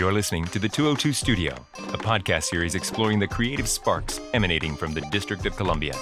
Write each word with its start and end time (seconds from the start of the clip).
You're 0.00 0.14
listening 0.14 0.46
to 0.46 0.58
the 0.58 0.66
202 0.66 1.12
Studio, 1.12 1.52
a 1.76 1.98
podcast 1.98 2.44
series 2.44 2.74
exploring 2.74 3.18
the 3.18 3.28
creative 3.28 3.68
sparks 3.68 4.18
emanating 4.32 4.74
from 4.74 4.94
the 4.94 5.02
District 5.02 5.44
of 5.44 5.54
Columbia. 5.56 5.92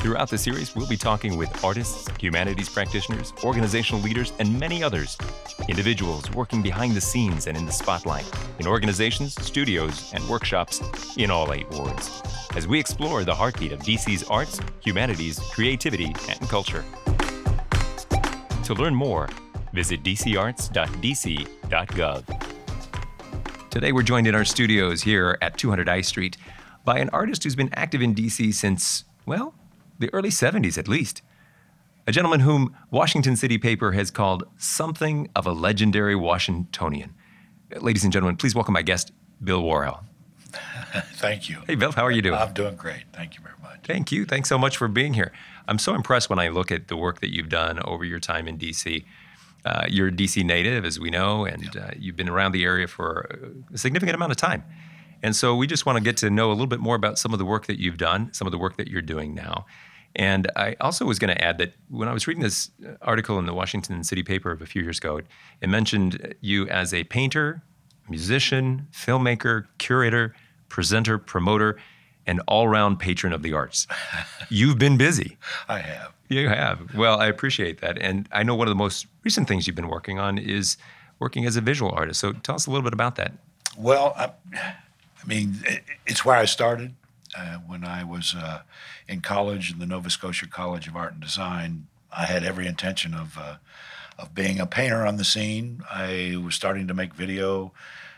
Throughout 0.00 0.30
the 0.30 0.38
series, 0.38 0.74
we'll 0.74 0.88
be 0.88 0.96
talking 0.96 1.36
with 1.36 1.62
artists, 1.62 2.08
humanities 2.18 2.70
practitioners, 2.70 3.34
organizational 3.44 4.02
leaders, 4.02 4.32
and 4.38 4.58
many 4.58 4.82
others. 4.82 5.18
Individuals 5.68 6.30
working 6.30 6.62
behind 6.62 6.94
the 6.94 7.00
scenes 7.02 7.46
and 7.46 7.58
in 7.58 7.66
the 7.66 7.72
spotlight, 7.72 8.24
in 8.58 8.66
organizations, 8.66 9.34
studios, 9.44 10.10
and 10.14 10.26
workshops 10.26 10.80
in 11.18 11.30
all 11.30 11.52
eight 11.52 11.68
wards, 11.72 12.22
as 12.56 12.66
we 12.66 12.80
explore 12.80 13.24
the 13.24 13.34
heartbeat 13.34 13.72
of 13.72 13.80
DC's 13.80 14.24
arts, 14.30 14.62
humanities, 14.80 15.38
creativity, 15.52 16.14
and 16.30 16.40
culture. 16.48 16.86
To 18.62 18.72
learn 18.72 18.94
more, 18.94 19.28
visit 19.74 20.02
dcarts.dc.gov. 20.02 20.70
Today, 23.70 23.92
we're 23.92 24.02
joined 24.02 24.26
in 24.28 24.34
our 24.34 24.44
studios 24.44 25.02
here 25.02 25.36
at 25.42 25.58
200 25.58 25.88
I 25.88 26.00
Street 26.00 26.36
by 26.84 26.98
an 26.98 27.10
artist 27.10 27.42
who's 27.42 27.56
been 27.56 27.70
active 27.74 28.00
in 28.00 28.14
DC 28.14 28.54
since, 28.54 29.04
well, 29.26 29.54
the 29.98 30.08
early 30.14 30.30
70s 30.30 30.78
at 30.78 30.86
least. 30.86 31.22
A 32.06 32.12
gentleman 32.12 32.40
whom 32.40 32.76
Washington 32.90 33.34
City 33.34 33.58
Paper 33.58 33.92
has 33.92 34.10
called 34.10 34.44
something 34.58 35.28
of 35.34 35.46
a 35.46 35.52
legendary 35.52 36.14
Washingtonian. 36.14 37.14
Ladies 37.80 38.04
and 38.04 38.12
gentlemen, 38.12 38.36
please 38.36 38.54
welcome 38.54 38.74
my 38.74 38.82
guest, 38.82 39.10
Bill 39.42 39.62
Warrell. 39.62 40.04
Thank 41.14 41.48
you. 41.48 41.62
Hey, 41.66 41.74
Bill, 41.74 41.90
how 41.90 42.04
are 42.04 42.12
you 42.12 42.22
doing? 42.22 42.38
I'm 42.38 42.52
doing 42.52 42.76
great. 42.76 43.04
Thank 43.12 43.34
you 43.36 43.42
very 43.42 43.54
much. 43.60 43.80
Thank 43.84 44.12
you. 44.12 44.24
Thanks 44.24 44.48
so 44.48 44.58
much 44.58 44.76
for 44.76 44.86
being 44.86 45.14
here. 45.14 45.32
I'm 45.66 45.78
so 45.78 45.94
impressed 45.94 46.30
when 46.30 46.38
I 46.38 46.48
look 46.48 46.70
at 46.70 46.88
the 46.88 46.96
work 46.96 47.20
that 47.20 47.34
you've 47.34 47.48
done 47.48 47.80
over 47.84 48.04
your 48.04 48.20
time 48.20 48.46
in 48.46 48.58
DC. 48.58 49.04
Uh, 49.64 49.84
you're 49.88 50.08
a 50.08 50.12
DC 50.12 50.44
native, 50.44 50.84
as 50.84 51.00
we 51.00 51.10
know, 51.10 51.44
and 51.44 51.76
uh, 51.76 51.90
you've 51.96 52.16
been 52.16 52.28
around 52.28 52.52
the 52.52 52.64
area 52.64 52.86
for 52.86 53.64
a 53.72 53.78
significant 53.78 54.14
amount 54.14 54.30
of 54.30 54.36
time. 54.36 54.62
And 55.22 55.34
so 55.34 55.56
we 55.56 55.66
just 55.66 55.86
want 55.86 55.96
to 55.96 56.04
get 56.04 56.18
to 56.18 56.28
know 56.28 56.50
a 56.50 56.52
little 56.52 56.66
bit 56.66 56.80
more 56.80 56.96
about 56.96 57.18
some 57.18 57.32
of 57.32 57.38
the 57.38 57.46
work 57.46 57.66
that 57.66 57.78
you've 57.80 57.96
done, 57.96 58.32
some 58.34 58.46
of 58.46 58.52
the 58.52 58.58
work 58.58 58.76
that 58.76 58.88
you're 58.88 59.02
doing 59.02 59.34
now. 59.34 59.64
And 60.16 60.50
I 60.54 60.76
also 60.80 61.04
was 61.06 61.18
going 61.18 61.34
to 61.34 61.44
add 61.44 61.58
that 61.58 61.74
when 61.88 62.08
I 62.08 62.12
was 62.12 62.26
reading 62.26 62.42
this 62.42 62.70
article 63.02 63.38
in 63.38 63.46
the 63.46 63.54
Washington 63.54 64.04
City 64.04 64.22
paper 64.22 64.52
of 64.52 64.62
a 64.62 64.66
few 64.66 64.82
years 64.82 64.98
ago, 64.98 65.20
it 65.60 65.68
mentioned 65.68 66.34
you 66.40 66.68
as 66.68 66.94
a 66.94 67.04
painter, 67.04 67.62
musician, 68.08 68.86
filmmaker, 68.92 69.64
curator, 69.78 70.34
presenter, 70.68 71.18
promoter, 71.18 71.78
and 72.26 72.40
all 72.46 72.68
round 72.68 72.98
patron 72.98 73.32
of 73.32 73.42
the 73.42 73.52
arts. 73.52 73.86
You've 74.48 74.78
been 74.78 74.96
busy. 74.96 75.36
I 75.68 75.78
have. 75.78 76.12
You 76.28 76.48
have. 76.48 76.94
Well, 76.94 77.20
I 77.20 77.26
appreciate 77.26 77.80
that. 77.80 77.98
And 77.98 78.28
I 78.32 78.42
know 78.42 78.54
one 78.54 78.66
of 78.66 78.70
the 78.70 78.76
most 78.76 79.06
recent 79.24 79.46
things 79.46 79.66
you've 79.66 79.76
been 79.76 79.88
working 79.88 80.18
on 80.18 80.38
is 80.38 80.76
working 81.18 81.44
as 81.44 81.56
a 81.56 81.60
visual 81.60 81.92
artist. 81.92 82.20
So 82.20 82.32
tell 82.32 82.54
us 82.54 82.66
a 82.66 82.70
little 82.70 82.82
bit 82.82 82.94
about 82.94 83.16
that. 83.16 83.32
Well, 83.76 84.14
I, 84.16 84.30
I 84.54 85.26
mean, 85.26 85.56
it, 85.64 85.84
it's 86.06 86.24
where 86.24 86.36
I 86.36 86.44
started 86.44 86.94
uh, 87.36 87.56
when 87.66 87.84
I 87.84 88.04
was 88.04 88.34
uh, 88.36 88.62
in 89.08 89.20
college 89.20 89.72
in 89.72 89.78
the 89.78 89.86
Nova 89.86 90.10
Scotia 90.10 90.46
College 90.46 90.88
of 90.88 90.96
Art 90.96 91.12
and 91.12 91.20
Design. 91.20 91.86
I 92.16 92.26
had 92.26 92.44
every 92.44 92.66
intention 92.66 93.14
of 93.14 93.36
uh, 93.38 93.56
of 94.18 94.34
being 94.34 94.60
a 94.60 94.66
painter 94.66 95.04
on 95.04 95.16
the 95.16 95.24
scene. 95.24 95.82
I 95.90 96.36
was 96.42 96.54
starting 96.54 96.86
to 96.86 96.94
make 96.94 97.14
video, 97.14 97.72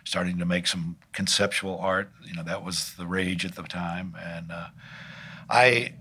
starting 0.06 0.38
to 0.38 0.46
make 0.46 0.66
some 0.68 0.96
conceptual 1.12 1.78
art. 1.78 2.10
You 2.24 2.34
know, 2.34 2.44
that 2.44 2.64
was 2.64 2.94
the 2.94 3.06
rage 3.06 3.44
at 3.44 3.56
the 3.56 3.62
time, 3.64 4.16
and 4.18 4.50
uh, 4.50 4.68
I 5.50 5.94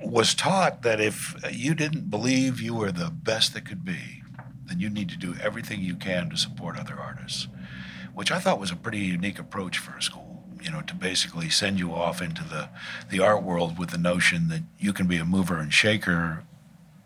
was 0.00 0.34
taught 0.34 0.82
that 0.82 1.00
if 1.00 1.34
you 1.50 1.74
didn't 1.74 2.08
believe 2.08 2.60
you 2.60 2.74
were 2.74 2.92
the 2.92 3.10
best 3.10 3.52
that 3.54 3.66
could 3.66 3.84
be, 3.84 4.22
then 4.66 4.78
you 4.78 4.88
need 4.88 5.08
to 5.08 5.16
do 5.16 5.34
everything 5.42 5.80
you 5.80 5.96
can 5.96 6.30
to 6.30 6.36
support 6.36 6.78
other 6.78 6.98
artists, 6.98 7.48
which 8.14 8.30
I 8.30 8.38
thought 8.38 8.60
was 8.60 8.70
a 8.70 8.76
pretty 8.76 8.98
unique 9.00 9.40
approach 9.40 9.78
for 9.78 9.96
a 9.96 10.02
school. 10.02 10.44
You 10.62 10.72
know, 10.72 10.82
to 10.82 10.94
basically 10.94 11.50
send 11.50 11.78
you 11.78 11.92
off 11.92 12.20
into 12.20 12.42
the, 12.42 12.68
the 13.10 13.20
art 13.20 13.44
world 13.44 13.78
with 13.78 13.90
the 13.90 13.98
notion 13.98 14.48
that 14.48 14.62
you 14.78 14.92
can 14.92 15.06
be 15.06 15.16
a 15.16 15.24
mover 15.24 15.58
and 15.58 15.72
shaker, 15.72 16.42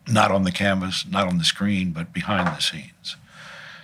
not 0.08 0.30
on 0.30 0.44
the 0.44 0.52
canvas, 0.52 1.06
not 1.06 1.28
on 1.28 1.36
the 1.36 1.44
screen, 1.44 1.92
but 1.92 2.14
behind 2.14 2.46
the 2.46 2.60
scenes. 2.60 3.16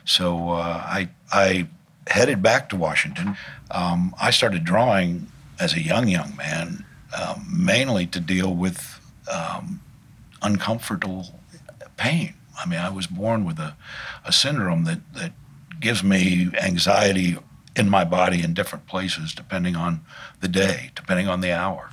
So 0.06 0.52
uh, 0.52 0.82
I, 0.86 1.10
I 1.30 1.68
headed 2.08 2.42
back 2.42 2.68
to 2.70 2.76
Washington. 2.76 3.36
Um, 3.70 4.14
I 4.20 4.30
started 4.30 4.64
drawing 4.64 5.30
as 5.60 5.74
a 5.74 5.82
young, 5.82 6.08
young 6.08 6.36
man, 6.36 6.84
um, 7.18 7.46
mainly 7.50 8.06
to 8.06 8.20
deal 8.20 8.54
with 8.54 9.00
um, 9.32 9.80
uncomfortable 10.42 11.40
pain. 11.96 12.34
I 12.58 12.68
mean, 12.68 12.78
I 12.78 12.90
was 12.90 13.06
born 13.06 13.44
with 13.44 13.58
a, 13.58 13.76
a 14.24 14.32
syndrome 14.32 14.84
that, 14.84 15.00
that 15.14 15.32
gives 15.80 16.02
me 16.02 16.48
anxiety 16.60 17.38
in 17.76 17.88
my 17.88 18.04
body 18.04 18.42
in 18.42 18.54
different 18.54 18.86
places 18.86 19.32
depending 19.32 19.76
on 19.76 20.00
the 20.40 20.48
day, 20.48 20.90
depending 20.94 21.28
on 21.28 21.40
the 21.40 21.52
hour. 21.52 21.90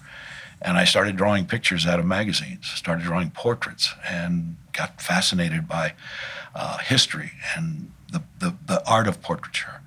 And 0.61 0.77
I 0.77 0.85
started 0.85 1.15
drawing 1.15 1.45
pictures 1.45 1.85
out 1.85 1.99
of 1.99 2.05
magazines, 2.05 2.67
started 2.67 3.03
drawing 3.03 3.29
portraits, 3.29 3.93
and 4.09 4.55
got 4.73 4.99
fascinated 4.99 5.67
by 5.67 5.93
uh, 6.55 6.77
history 6.79 7.33
and 7.55 7.91
the, 8.11 8.23
the, 8.39 8.55
the 8.65 8.87
art 8.89 9.07
of 9.07 9.21
portraiture. 9.21 9.81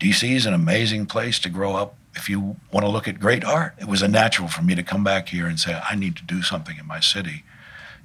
DC 0.00 0.34
is 0.34 0.46
an 0.46 0.54
amazing 0.54 1.06
place 1.06 1.38
to 1.40 1.48
grow 1.48 1.76
up 1.76 1.94
if 2.16 2.28
you 2.28 2.56
want 2.72 2.84
to 2.84 2.90
look 2.90 3.06
at 3.06 3.20
great 3.20 3.44
art. 3.44 3.74
It 3.78 3.86
was 3.86 4.02
a 4.02 4.08
natural 4.08 4.48
for 4.48 4.62
me 4.62 4.74
to 4.74 4.82
come 4.82 5.04
back 5.04 5.28
here 5.28 5.46
and 5.46 5.60
say, 5.60 5.80
I 5.88 5.94
need 5.94 6.16
to 6.16 6.24
do 6.24 6.42
something 6.42 6.76
in 6.78 6.86
my 6.86 7.00
city 7.00 7.44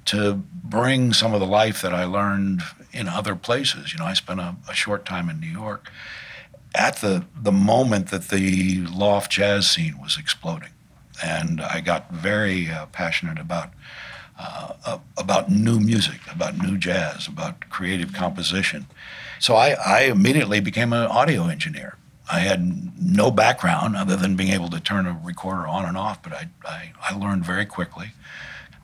to 0.04 0.34
bring 0.62 1.12
some 1.12 1.34
of 1.34 1.40
the 1.40 1.46
life 1.46 1.82
that 1.82 1.92
I 1.92 2.04
learned 2.04 2.62
in 2.92 3.08
other 3.08 3.34
places. 3.34 3.92
You 3.92 3.98
know, 3.98 4.04
I 4.04 4.12
spent 4.12 4.40
a, 4.40 4.54
a 4.68 4.74
short 4.74 5.04
time 5.04 5.28
in 5.28 5.40
New 5.40 5.50
York 5.50 5.90
at 6.74 6.96
the, 6.96 7.24
the 7.34 7.50
moment 7.50 8.08
that 8.10 8.28
the 8.28 8.86
loft 8.86 9.32
jazz 9.32 9.68
scene 9.68 9.98
was 10.00 10.18
exploding. 10.18 10.70
And 11.24 11.62
I 11.62 11.80
got 11.80 12.12
very 12.12 12.70
uh, 12.70 12.86
passionate 12.86 13.38
about 13.38 13.70
uh, 14.38 14.72
uh, 14.84 14.98
about 15.16 15.50
new 15.50 15.80
music, 15.80 16.20
about 16.30 16.58
new 16.58 16.76
jazz, 16.76 17.26
about 17.26 17.68
creative 17.70 18.12
composition. 18.12 18.86
So 19.38 19.54
I, 19.54 19.70
I 19.72 20.00
immediately 20.02 20.60
became 20.60 20.92
an 20.92 21.06
audio 21.06 21.46
engineer. 21.46 21.96
I 22.30 22.40
had 22.40 23.00
no 23.00 23.30
background 23.30 23.96
other 23.96 24.16
than 24.16 24.36
being 24.36 24.52
able 24.52 24.68
to 24.70 24.80
turn 24.80 25.06
a 25.06 25.18
recorder 25.22 25.66
on 25.66 25.84
and 25.84 25.96
off, 25.96 26.22
but 26.22 26.32
I, 26.32 26.48
I, 26.64 26.92
I 27.00 27.16
learned 27.16 27.44
very 27.44 27.66
quickly. 27.66 28.12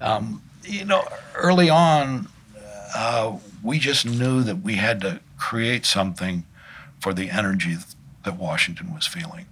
Um, 0.01 0.43
you 0.65 0.85
know, 0.85 1.05
early 1.35 1.69
on, 1.69 2.29
uh, 2.95 3.37
we 3.63 3.79
just 3.79 4.07
knew 4.07 4.43
that 4.43 4.63
we 4.63 4.75
had 4.75 5.01
to 5.01 5.21
create 5.39 5.85
something 5.85 6.45
for 7.01 7.13
the 7.13 7.31
energy 7.31 7.77
that 8.25 8.37
Washington 8.39 8.95
was 8.95 9.07
feeling. 9.07 9.47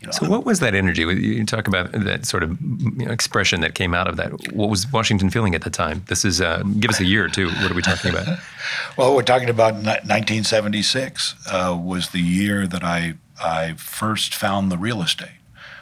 You 0.00 0.06
know, 0.06 0.12
so, 0.12 0.28
what 0.28 0.44
was 0.44 0.60
that 0.60 0.76
energy? 0.76 1.02
You 1.02 1.44
talk 1.44 1.66
about 1.66 1.90
that 1.90 2.24
sort 2.24 2.44
of 2.44 2.56
you 2.60 3.06
know, 3.06 3.10
expression 3.10 3.60
that 3.62 3.74
came 3.74 3.94
out 3.94 4.06
of 4.06 4.16
that. 4.16 4.30
What 4.52 4.70
was 4.70 4.90
Washington 4.92 5.28
feeling 5.28 5.56
at 5.56 5.62
the 5.62 5.70
time? 5.70 6.04
This 6.06 6.24
is 6.24 6.40
uh, 6.40 6.62
give 6.78 6.90
us 6.90 7.00
a 7.00 7.04
year 7.04 7.24
or 7.24 7.28
two. 7.28 7.48
What 7.48 7.72
are 7.72 7.74
we 7.74 7.82
talking 7.82 8.12
about? 8.12 8.38
well, 8.96 9.16
we're 9.16 9.22
talking 9.22 9.50
about 9.50 9.74
1976 9.74 11.34
uh, 11.50 11.76
was 11.82 12.10
the 12.10 12.20
year 12.20 12.68
that 12.68 12.84
I 12.84 13.14
I 13.42 13.74
first 13.74 14.36
found 14.36 14.70
the 14.70 14.78
real 14.78 15.02
estate, 15.02 15.40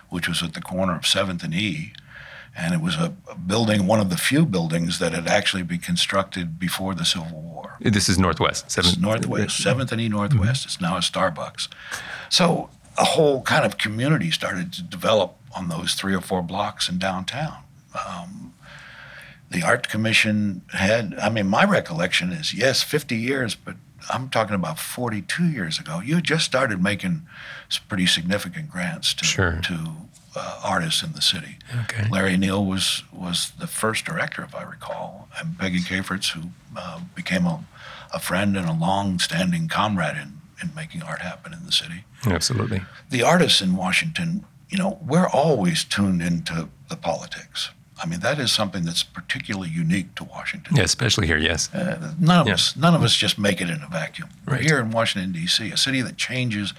which 0.08 0.28
was 0.28 0.42
at 0.42 0.54
the 0.54 0.62
corner 0.62 0.96
of 0.96 1.06
Seventh 1.06 1.44
and 1.44 1.52
E, 1.52 1.92
and 2.56 2.72
it 2.72 2.80
was 2.80 2.96
a, 2.96 3.14
a 3.30 3.34
building, 3.34 3.86
one 3.86 4.00
of 4.00 4.08
the 4.08 4.16
few 4.16 4.46
buildings 4.46 4.98
that 4.98 5.12
had 5.12 5.26
actually 5.26 5.62
been 5.62 5.80
constructed 5.80 6.58
before 6.58 6.94
the 6.94 7.04
Civil 7.04 7.42
War. 7.42 7.76
This 7.80 8.08
is 8.08 8.18
Northwest, 8.18 8.70
Seventh 8.70 8.98
Northwest, 8.98 9.58
Seventh 9.58 9.92
and 9.92 10.00
E 10.00 10.08
Northwest. 10.08 10.62
Mm-hmm. 10.62 10.68
It's 10.68 10.80
now 10.80 10.96
a 10.96 11.00
Starbucks. 11.00 11.68
So 12.30 12.70
a 12.98 13.04
whole 13.04 13.42
kind 13.42 13.64
of 13.64 13.78
community 13.78 14.30
started 14.30 14.72
to 14.74 14.82
develop 14.82 15.36
on 15.56 15.68
those 15.68 15.94
three 15.94 16.14
or 16.14 16.20
four 16.20 16.42
blocks 16.42 16.88
in 16.88 16.98
downtown. 16.98 17.58
Um, 18.08 18.54
the 19.50 19.62
art 19.62 19.88
commission 19.88 20.62
had, 20.72 21.14
I 21.20 21.30
mean, 21.30 21.46
my 21.46 21.64
recollection 21.64 22.32
is 22.32 22.52
yes, 22.52 22.82
50 22.82 23.16
years, 23.16 23.54
but 23.54 23.76
I'm 24.10 24.28
talking 24.28 24.54
about 24.54 24.78
42 24.78 25.44
years 25.44 25.78
ago. 25.78 26.00
You 26.00 26.20
just 26.20 26.44
started 26.44 26.82
making 26.82 27.22
pretty 27.88 28.06
significant 28.06 28.70
grants 28.70 29.14
to, 29.14 29.24
sure. 29.24 29.60
to 29.64 29.96
uh, 30.36 30.60
artists 30.62 31.02
in 31.02 31.12
the 31.12 31.22
city. 31.22 31.58
Okay. 31.84 32.06
Larry 32.10 32.36
Neal 32.36 32.64
was 32.64 33.02
was 33.12 33.52
the 33.58 33.66
first 33.66 34.04
director, 34.04 34.42
if 34.42 34.54
I 34.54 34.62
recall, 34.62 35.28
and 35.38 35.58
Peggy 35.58 35.80
Cafritz, 35.80 36.32
who 36.32 36.50
uh, 36.76 37.00
became 37.14 37.46
a, 37.46 37.64
a 38.12 38.20
friend 38.20 38.56
and 38.56 38.68
a 38.68 38.72
long-standing 38.72 39.68
comrade 39.68 40.16
in, 40.16 40.35
in 40.62 40.74
making 40.74 41.02
art 41.02 41.20
happen 41.20 41.52
in 41.52 41.64
the 41.64 41.72
city. 41.72 42.04
Absolutely. 42.26 42.82
The 43.10 43.22
artists 43.22 43.60
in 43.60 43.76
Washington, 43.76 44.44
you 44.68 44.78
know, 44.78 44.98
we're 45.06 45.28
always 45.28 45.84
tuned 45.84 46.22
into 46.22 46.68
the 46.88 46.96
politics. 46.96 47.70
I 47.98 48.06
mean, 48.06 48.20
that 48.20 48.38
is 48.38 48.52
something 48.52 48.84
that's 48.84 49.02
particularly 49.02 49.70
unique 49.70 50.14
to 50.16 50.24
Washington. 50.24 50.76
Yeah, 50.76 50.82
especially 50.82 51.26
here. 51.26 51.38
Yes. 51.38 51.72
Uh, 51.72 52.12
none 52.18 52.46
of 52.46 52.52
us, 52.52 52.76
none 52.76 52.94
of 52.94 53.02
us 53.02 53.16
just 53.16 53.38
make 53.38 53.60
it 53.60 53.70
in 53.70 53.82
a 53.82 53.88
vacuum. 53.88 54.28
Right. 54.44 54.60
We're 54.60 54.64
here 54.64 54.80
in 54.80 54.90
Washington 54.90 55.32
D.C., 55.32 55.70
a 55.70 55.76
city 55.76 56.02
that 56.02 56.16
changes 56.18 56.74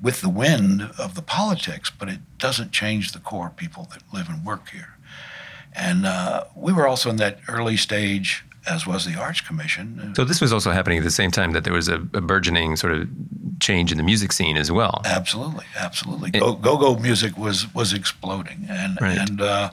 with 0.00 0.20
the 0.20 0.28
wind 0.28 0.90
of 0.98 1.14
the 1.14 1.22
politics, 1.22 1.90
but 1.90 2.08
it 2.08 2.20
doesn't 2.38 2.70
change 2.70 3.12
the 3.12 3.18
core 3.18 3.50
people 3.50 3.88
that 3.92 4.02
live 4.12 4.28
and 4.28 4.44
work 4.44 4.68
here. 4.68 4.96
And 5.74 6.06
uh, 6.06 6.44
we 6.54 6.72
were 6.72 6.86
also 6.86 7.08
in 7.10 7.16
that 7.16 7.40
early 7.48 7.76
stage 7.76 8.44
as 8.70 8.86
was 8.86 9.04
the 9.04 9.14
Arts 9.18 9.40
Commission. 9.40 10.12
So 10.14 10.24
this 10.24 10.40
was 10.40 10.52
also 10.52 10.70
happening 10.70 10.98
at 10.98 11.04
the 11.04 11.10
same 11.10 11.30
time 11.30 11.52
that 11.52 11.64
there 11.64 11.72
was 11.72 11.88
a, 11.88 11.96
a 12.14 12.20
burgeoning 12.20 12.76
sort 12.76 12.92
of 12.92 13.08
change 13.60 13.90
in 13.90 13.98
the 13.98 14.04
music 14.04 14.32
scene 14.32 14.56
as 14.56 14.70
well. 14.70 15.00
Absolutely, 15.04 15.64
absolutely. 15.76 16.30
Go 16.30 16.54
go 16.54 16.96
music 16.96 17.36
was 17.36 17.72
was 17.74 17.92
exploding, 17.92 18.66
and 18.68 18.98
Right. 19.00 19.18
and 19.18 19.40
uh, 19.40 19.70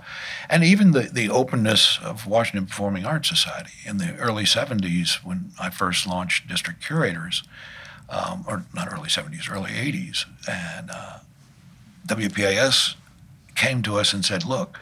and 0.49 0.63
even 0.63 0.91
the 0.91 1.03
the 1.03 1.29
openness 1.29 1.99
of 2.03 2.25
Washington 2.25 2.65
Performing 2.67 3.05
Arts 3.05 3.29
Society 3.29 3.73
in 3.85 3.97
the 3.97 4.15
early 4.17 4.43
'70s 4.45 5.23
when 5.23 5.51
I 5.59 5.69
first 5.69 6.07
launched 6.07 6.47
District 6.47 6.81
Curators, 6.83 7.43
um, 8.09 8.43
or 8.47 8.65
not 8.73 8.91
early 8.91 9.09
'70s, 9.09 9.51
early 9.51 9.71
'80s, 9.71 10.25
and 10.49 10.89
uh, 10.91 11.19
WPAS 12.07 12.95
came 13.55 13.81
to 13.83 13.97
us 13.97 14.13
and 14.13 14.23
said, 14.25 14.45
"Look, 14.45 14.79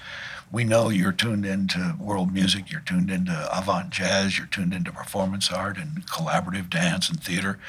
we 0.53 0.63
know 0.63 0.89
you're 0.89 1.11
tuned 1.11 1.45
into 1.45 1.95
world 1.99 2.31
music, 2.31 2.71
you're 2.71 2.81
tuned 2.81 3.09
into 3.09 3.49
avant 3.51 3.89
jazz, 3.89 4.37
you're 4.37 4.47
tuned 4.47 4.73
into 4.73 4.91
performance 4.91 5.51
art 5.51 5.77
and 5.77 6.05
collaborative 6.07 6.69
dance 6.69 7.09
and 7.09 7.21
theater. 7.21 7.59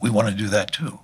We 0.00 0.10
want 0.10 0.28
to 0.28 0.34
do 0.34 0.48
that 0.48 0.72
too, 0.72 0.98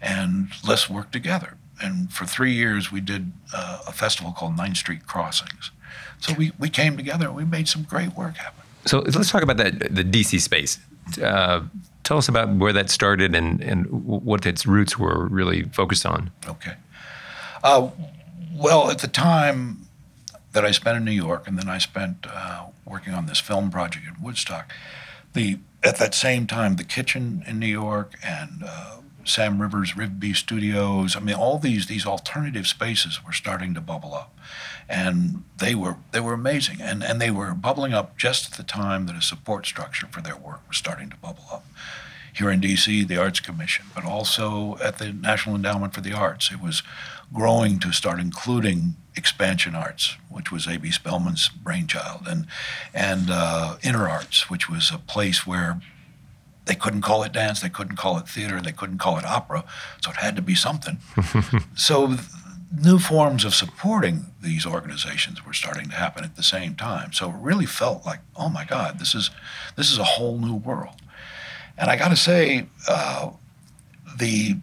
and 0.00 0.48
let's 0.66 0.90
work 0.90 1.12
together." 1.12 1.58
And 1.80 2.12
for 2.12 2.24
three 2.24 2.52
years, 2.52 2.90
we 2.90 3.00
did 3.00 3.32
uh, 3.54 3.80
a 3.86 3.92
festival 3.92 4.32
called 4.32 4.56
Ninth 4.56 4.78
Street 4.78 5.06
Crossings. 5.06 5.70
So 6.20 6.32
we, 6.34 6.52
we 6.58 6.70
came 6.70 6.96
together 6.96 7.26
and 7.26 7.36
we 7.36 7.44
made 7.44 7.68
some 7.68 7.82
great 7.82 8.16
work 8.16 8.36
happen. 8.36 8.62
So 8.86 9.00
let's 9.00 9.30
talk 9.30 9.42
about 9.42 9.58
that 9.58 9.94
the 9.94 10.04
DC 10.04 10.40
space. 10.40 10.78
Uh, 11.22 11.62
tell 12.04 12.16
us 12.16 12.28
about 12.28 12.48
where 12.54 12.72
that 12.72 12.88
started 12.88 13.34
and, 13.34 13.60
and 13.60 13.86
what 13.90 14.46
its 14.46 14.64
roots 14.64 14.98
were 14.98 15.26
really 15.26 15.64
focused 15.64 16.06
on. 16.06 16.30
Okay. 16.48 16.74
Uh, 17.62 17.90
well, 18.54 18.90
at 18.90 19.00
the 19.00 19.08
time 19.08 19.88
that 20.52 20.64
I 20.64 20.70
spent 20.70 20.96
in 20.96 21.04
New 21.04 21.10
York, 21.10 21.46
and 21.46 21.58
then 21.58 21.68
I 21.68 21.78
spent 21.78 22.26
uh, 22.28 22.66
working 22.84 23.14
on 23.14 23.26
this 23.26 23.40
film 23.40 23.70
project 23.70 24.06
in 24.06 24.22
Woodstock, 24.22 24.72
the 25.32 25.58
at 25.82 25.96
that 25.96 26.14
same 26.14 26.46
time, 26.46 26.76
the 26.76 26.84
kitchen 26.84 27.42
in 27.46 27.58
New 27.58 27.66
York 27.66 28.14
and 28.22 28.62
uh, 28.64 28.98
Sam 29.24 29.60
Rivers 29.60 29.92
Rivbea 29.92 30.36
Studios. 30.36 31.16
I 31.16 31.20
mean, 31.20 31.34
all 31.34 31.58
these 31.58 31.86
these 31.86 32.06
alternative 32.06 32.66
spaces 32.66 33.24
were 33.24 33.32
starting 33.32 33.74
to 33.74 33.80
bubble 33.80 34.14
up, 34.14 34.36
and 34.88 35.44
they 35.58 35.74
were 35.74 35.96
they 36.12 36.20
were 36.20 36.34
amazing, 36.34 36.80
and 36.80 37.02
and 37.02 37.20
they 37.20 37.30
were 37.30 37.54
bubbling 37.54 37.92
up 37.92 38.16
just 38.16 38.52
at 38.52 38.56
the 38.56 38.62
time 38.62 39.06
that 39.06 39.16
a 39.16 39.22
support 39.22 39.66
structure 39.66 40.06
for 40.08 40.20
their 40.20 40.36
work 40.36 40.60
was 40.68 40.76
starting 40.76 41.10
to 41.10 41.16
bubble 41.16 41.46
up 41.50 41.64
here 42.32 42.50
in 42.50 42.60
DC, 42.60 43.06
the 43.06 43.16
Arts 43.16 43.40
Commission, 43.40 43.86
but 43.94 44.04
also 44.04 44.76
at 44.82 44.98
the 44.98 45.12
National 45.12 45.54
Endowment 45.56 45.94
for 45.94 46.00
the 46.00 46.12
Arts. 46.12 46.50
It 46.50 46.60
was 46.60 46.82
growing 47.32 47.78
to 47.80 47.92
start 47.92 48.20
including 48.20 48.96
expansion 49.16 49.74
arts, 49.74 50.16
which 50.28 50.50
was 50.50 50.66
A.B. 50.66 50.90
Spellman's 50.90 51.48
brainchild, 51.48 52.26
and 52.26 52.46
and 52.94 53.28
uh, 53.30 53.76
Inter-Arts, 53.82 54.48
which 54.50 54.68
was 54.68 54.90
a 54.92 54.98
place 54.98 55.46
where 55.46 55.80
they 56.64 56.74
couldn't 56.74 57.02
call 57.02 57.22
it 57.22 57.32
dance, 57.32 57.60
they 57.60 57.68
couldn't 57.68 57.96
call 57.96 58.18
it 58.18 58.28
theater, 58.28 58.60
they 58.60 58.72
couldn't 58.72 58.98
call 58.98 59.18
it 59.18 59.24
opera, 59.24 59.64
so 60.00 60.10
it 60.10 60.16
had 60.16 60.36
to 60.36 60.42
be 60.42 60.54
something. 60.54 60.98
so 61.74 62.16
new 62.74 62.98
forms 62.98 63.44
of 63.44 63.54
supporting 63.54 64.26
these 64.40 64.64
organizations 64.64 65.44
were 65.44 65.52
starting 65.52 65.88
to 65.90 65.94
happen 65.94 66.24
at 66.24 66.36
the 66.36 66.42
same 66.42 66.74
time. 66.74 67.12
So 67.12 67.30
it 67.30 67.36
really 67.38 67.66
felt 67.66 68.06
like, 68.06 68.20
oh 68.36 68.48
my 68.48 68.64
God, 68.64 68.98
this 68.98 69.14
is 69.14 69.30
this 69.76 69.90
is 69.90 69.98
a 69.98 70.04
whole 70.04 70.38
new 70.38 70.54
world. 70.54 71.01
And 71.78 71.90
I 71.90 71.96
got 71.96 72.08
to 72.08 72.16
say, 72.16 72.66
uh, 72.88 73.30
the 74.18 74.56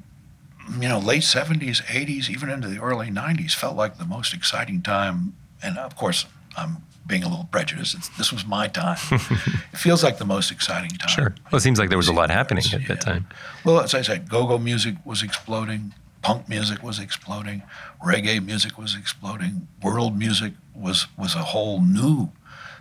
you 0.79 0.87
know 0.87 0.99
late 0.99 1.23
70s, 1.23 1.81
80s, 1.83 2.29
even 2.29 2.49
into 2.49 2.67
the 2.67 2.79
early 2.79 3.09
90s 3.09 3.53
felt 3.53 3.75
like 3.75 3.97
the 3.97 4.05
most 4.05 4.33
exciting 4.33 4.81
time. 4.81 5.35
And 5.61 5.77
of 5.77 5.95
course, 5.95 6.25
I'm 6.57 6.83
being 7.07 7.23
a 7.23 7.27
little 7.27 7.49
prejudiced. 7.51 7.95
It's, 7.95 8.09
this 8.09 8.31
was 8.31 8.45
my 8.45 8.67
time. 8.67 8.97
it 9.11 9.77
feels 9.77 10.03
like 10.03 10.19
the 10.19 10.25
most 10.25 10.51
exciting 10.51 10.91
time. 10.91 11.09
Sure. 11.09 11.35
Well, 11.51 11.57
it 11.57 11.61
seems 11.61 11.79
like 11.79 11.89
there 11.89 11.97
was 11.97 12.07
a 12.07 12.13
lot 12.13 12.29
happening 12.29 12.63
at 12.71 12.87
that 12.87 13.01
time. 13.01 13.27
Well, 13.65 13.81
as 13.81 13.93
I 13.95 14.03
said, 14.03 14.29
go-go 14.29 14.59
music 14.59 14.95
was 15.03 15.23
exploding, 15.23 15.93
punk 16.21 16.47
music 16.47 16.83
was 16.83 16.99
exploding, 16.99 17.63
reggae 18.05 18.45
music 18.45 18.77
was 18.77 18.95
exploding, 18.95 19.67
world 19.81 20.17
music 20.17 20.53
was 20.75 21.07
was 21.17 21.35
a 21.35 21.39
whole 21.43 21.81
new 21.81 22.31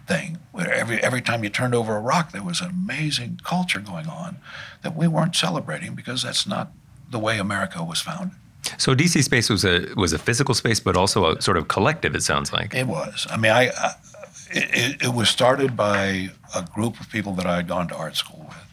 thing. 0.08 0.38
Where 0.52 0.72
every 0.72 0.98
every 1.08 1.22
time 1.22 1.44
you 1.44 1.50
turned 1.50 1.74
over 1.74 1.96
a 1.96 2.00
rock, 2.00 2.32
there 2.32 2.42
was 2.42 2.60
an 2.60 2.70
amazing 2.70 3.40
culture 3.44 3.80
going 3.80 4.08
on 4.08 4.38
that 4.82 4.96
we 4.96 5.06
weren't 5.06 5.36
celebrating 5.36 5.94
because 5.94 6.22
that's 6.22 6.46
not 6.46 6.72
the 7.10 7.18
way 7.18 7.38
America 7.38 7.82
was 7.84 8.00
founded. 8.00 8.36
So 8.76 8.94
DC 8.94 9.22
space 9.22 9.48
was 9.48 9.64
a 9.64 9.86
was 9.96 10.12
a 10.12 10.18
physical 10.18 10.54
space, 10.54 10.80
but 10.80 10.96
also 10.96 11.18
a 11.36 11.40
sort 11.42 11.56
of 11.56 11.68
collective. 11.68 12.14
It 12.14 12.22
sounds 12.22 12.52
like. 12.52 12.74
It 12.74 12.86
was. 12.86 13.26
I 13.30 13.36
mean, 13.36 13.52
I, 13.52 13.68
I 13.68 13.94
it, 14.50 14.64
it- 14.82 15.02
it 15.08 15.14
was 15.14 15.28
started 15.28 15.76
by 15.76 16.30
a 16.54 16.62
group 16.74 16.98
of 17.00 17.08
people 17.10 17.32
that 17.34 17.46
I 17.46 17.56
had 17.56 17.68
gone 17.68 17.86
to 17.88 17.94
art 17.96 18.16
school 18.16 18.44
with, 18.48 18.66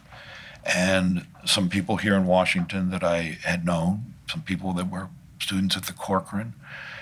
and 0.64 1.26
some 1.44 1.68
people 1.68 1.96
here 1.98 2.14
in 2.14 2.26
Washington 2.26 2.90
that 2.90 3.04
I 3.04 3.38
had 3.44 3.64
known, 3.64 4.14
some 4.28 4.42
people 4.42 4.72
that 4.74 4.90
were 4.90 5.08
students 5.40 5.76
at 5.76 5.84
the 5.84 5.92
Corcoran. 5.92 6.54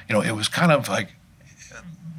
You 0.09 0.15
know, 0.15 0.21
it 0.23 0.33
was 0.33 0.49
kind 0.49 0.71
of 0.73 0.89
like 0.89 1.09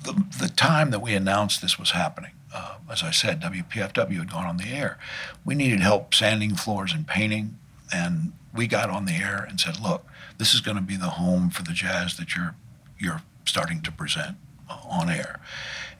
the 0.05 0.23
the 0.39 0.49
time 0.49 0.91
that 0.91 1.01
we 1.01 1.13
announced 1.13 1.61
this 1.61 1.77
was 1.79 1.91
happening. 1.91 2.31
Uh, 2.53 2.75
as 2.89 3.03
I 3.03 3.11
said, 3.11 3.41
WPFW 3.41 4.19
had 4.19 4.31
gone 4.31 4.45
on 4.45 4.57
the 4.57 4.69
air. 4.69 4.97
We 5.43 5.55
needed 5.55 5.81
help 5.81 6.13
sanding 6.13 6.55
floors 6.55 6.93
and 6.93 7.05
painting, 7.05 7.57
and 7.93 8.31
we 8.53 8.67
got 8.67 8.89
on 8.89 9.05
the 9.05 9.13
air 9.13 9.45
and 9.47 9.59
said, 9.59 9.79
"Look, 9.81 10.05
this 10.37 10.53
is 10.53 10.61
going 10.61 10.77
to 10.77 10.83
be 10.83 10.95
the 10.95 11.11
home 11.11 11.49
for 11.49 11.63
the 11.63 11.73
jazz 11.73 12.15
that 12.17 12.35
you're 12.35 12.55
you're 12.97 13.21
starting 13.45 13.81
to 13.81 13.91
present 13.91 14.37
uh, 14.69 14.79
on 14.89 15.09
air, 15.09 15.39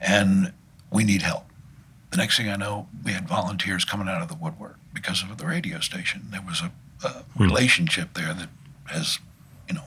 and 0.00 0.52
we 0.90 1.04
need 1.04 1.22
help." 1.22 1.44
The 2.10 2.16
next 2.16 2.36
thing 2.36 2.48
I 2.48 2.56
know, 2.56 2.88
we 3.04 3.12
had 3.12 3.28
volunteers 3.28 3.84
coming 3.84 4.08
out 4.08 4.22
of 4.22 4.28
the 4.28 4.34
woodwork 4.34 4.78
because 4.94 5.22
of 5.22 5.36
the 5.36 5.46
radio 5.46 5.80
station. 5.80 6.28
There 6.30 6.40
was 6.40 6.62
a, 6.62 6.72
a 7.06 7.24
relationship 7.38 8.14
there 8.14 8.32
that 8.32 8.48
has, 8.86 9.18
you 9.68 9.74
know, 9.74 9.84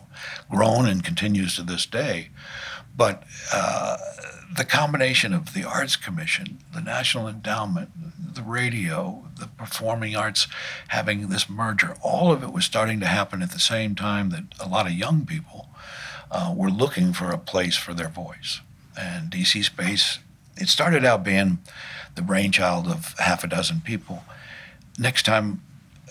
grown 0.49 0.87
and 0.87 1.03
continues 1.03 1.55
to 1.55 1.63
this 1.63 1.85
day. 1.85 2.29
But 2.99 3.23
uh, 3.53 3.95
the 4.57 4.65
combination 4.65 5.33
of 5.33 5.53
the 5.53 5.63
Arts 5.63 5.95
Commission, 5.95 6.59
the 6.73 6.81
National 6.81 7.29
Endowment, 7.29 7.91
the 8.35 8.41
radio, 8.41 9.23
the 9.39 9.47
performing 9.47 10.17
arts 10.17 10.47
having 10.89 11.29
this 11.29 11.49
merger, 11.49 11.95
all 12.01 12.29
of 12.29 12.43
it 12.43 12.51
was 12.51 12.65
starting 12.65 12.99
to 12.99 13.05
happen 13.05 13.41
at 13.41 13.51
the 13.51 13.59
same 13.59 13.95
time 13.95 14.31
that 14.31 14.43
a 14.59 14.67
lot 14.67 14.85
of 14.85 14.91
young 14.91 15.25
people 15.25 15.69
uh, 16.29 16.53
were 16.53 16.69
looking 16.69 17.13
for 17.13 17.31
a 17.31 17.37
place 17.37 17.77
for 17.77 17.93
their 17.93 18.09
voice. 18.09 18.59
And 18.99 19.31
DC 19.31 19.63
Space, 19.63 20.19
it 20.57 20.67
started 20.67 21.05
out 21.05 21.23
being 21.23 21.59
the 22.15 22.21
brainchild 22.21 22.87
of 22.87 23.15
half 23.17 23.45
a 23.45 23.47
dozen 23.47 23.79
people. 23.79 24.25
Next 24.97 25.23
time, 25.23 25.61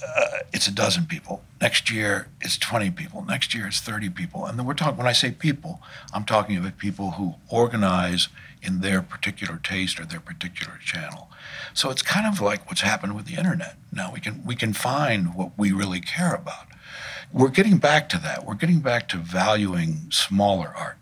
uh, 0.06 0.38
it's 0.52 0.66
a 0.66 0.72
dozen 0.72 1.06
people. 1.06 1.42
Next 1.60 1.90
year, 1.90 2.28
it's 2.40 2.56
20 2.58 2.90
people. 2.90 3.24
Next 3.24 3.54
year, 3.54 3.66
it's 3.66 3.80
30 3.80 4.10
people. 4.10 4.46
And 4.46 4.58
then 4.58 4.66
we're 4.66 4.74
talking, 4.74 4.96
when 4.96 5.06
I 5.06 5.12
say 5.12 5.30
people, 5.30 5.80
I'm 6.12 6.24
talking 6.24 6.56
about 6.56 6.78
people 6.78 7.12
who 7.12 7.34
organize 7.50 8.28
in 8.62 8.80
their 8.80 9.02
particular 9.02 9.60
taste 9.62 10.00
or 10.00 10.04
their 10.04 10.20
particular 10.20 10.78
channel. 10.84 11.30
So 11.74 11.90
it's 11.90 12.02
kind 12.02 12.26
of 12.26 12.40
like 12.40 12.66
what's 12.68 12.80
happened 12.80 13.14
with 13.14 13.26
the 13.26 13.34
internet. 13.34 13.76
Now 13.92 14.12
we 14.12 14.20
can 14.20 14.44
we 14.44 14.56
can 14.56 14.72
find 14.72 15.34
what 15.34 15.52
we 15.56 15.72
really 15.72 16.00
care 16.00 16.34
about. 16.34 16.66
We're 17.32 17.48
getting 17.50 17.78
back 17.78 18.08
to 18.10 18.18
that. 18.18 18.44
We're 18.44 18.54
getting 18.54 18.80
back 18.80 19.08
to 19.10 19.18
valuing 19.18 20.10
smaller 20.10 20.72
art, 20.76 20.96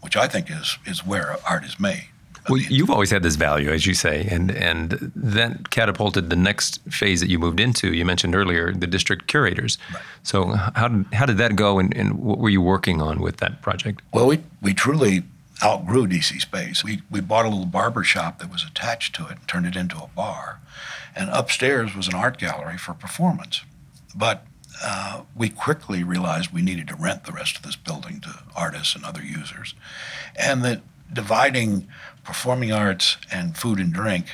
which 0.00 0.16
I 0.16 0.28
think 0.28 0.50
is 0.50 0.78
is 0.86 1.04
where 1.04 1.36
art 1.48 1.64
is 1.64 1.78
made. 1.78 2.08
Well, 2.48 2.60
you've 2.60 2.90
always 2.90 3.10
had 3.10 3.22
this 3.22 3.36
value, 3.36 3.70
as 3.70 3.86
you 3.86 3.94
say, 3.94 4.26
and 4.30 4.50
and 4.50 5.12
that 5.16 5.70
catapulted 5.70 6.28
the 6.28 6.36
next 6.36 6.80
phase 6.90 7.20
that 7.20 7.30
you 7.30 7.38
moved 7.38 7.58
into. 7.58 7.94
You 7.94 8.04
mentioned 8.04 8.34
earlier 8.34 8.72
the 8.72 8.86
district 8.86 9.28
curators. 9.28 9.78
So 10.22 10.48
how 10.74 10.88
did 10.88 11.06
how 11.14 11.26
did 11.26 11.38
that 11.38 11.56
go, 11.56 11.78
and, 11.78 11.96
and 11.96 12.18
what 12.18 12.38
were 12.38 12.50
you 12.50 12.60
working 12.60 13.00
on 13.00 13.20
with 13.20 13.38
that 13.38 13.62
project? 13.62 14.02
Well, 14.12 14.26
we, 14.26 14.40
we 14.60 14.74
truly 14.74 15.22
outgrew 15.62 16.06
DC 16.06 16.40
Space. 16.40 16.84
We, 16.84 17.02
we 17.10 17.20
bought 17.20 17.46
a 17.46 17.48
little 17.48 17.66
barber 17.66 18.04
shop 18.04 18.38
that 18.40 18.50
was 18.50 18.64
attached 18.64 19.14
to 19.16 19.26
it 19.26 19.32
and 19.32 19.48
turned 19.48 19.66
it 19.66 19.76
into 19.76 19.96
a 19.96 20.08
bar. 20.08 20.60
And 21.16 21.30
upstairs 21.30 21.94
was 21.94 22.08
an 22.08 22.14
art 22.14 22.38
gallery 22.38 22.76
for 22.76 22.92
performance. 22.92 23.62
But 24.14 24.46
uh, 24.82 25.22
we 25.34 25.48
quickly 25.48 26.02
realized 26.02 26.52
we 26.52 26.62
needed 26.62 26.88
to 26.88 26.96
rent 26.96 27.24
the 27.24 27.32
rest 27.32 27.56
of 27.56 27.62
this 27.62 27.76
building 27.76 28.20
to 28.20 28.42
artists 28.56 28.96
and 28.96 29.04
other 29.04 29.22
users. 29.22 29.74
And 30.36 30.64
that 30.64 30.82
dividing 31.12 31.86
performing 32.24 32.72
arts 32.72 33.16
and 33.30 33.56
food 33.56 33.78
and 33.78 33.92
drink 33.92 34.26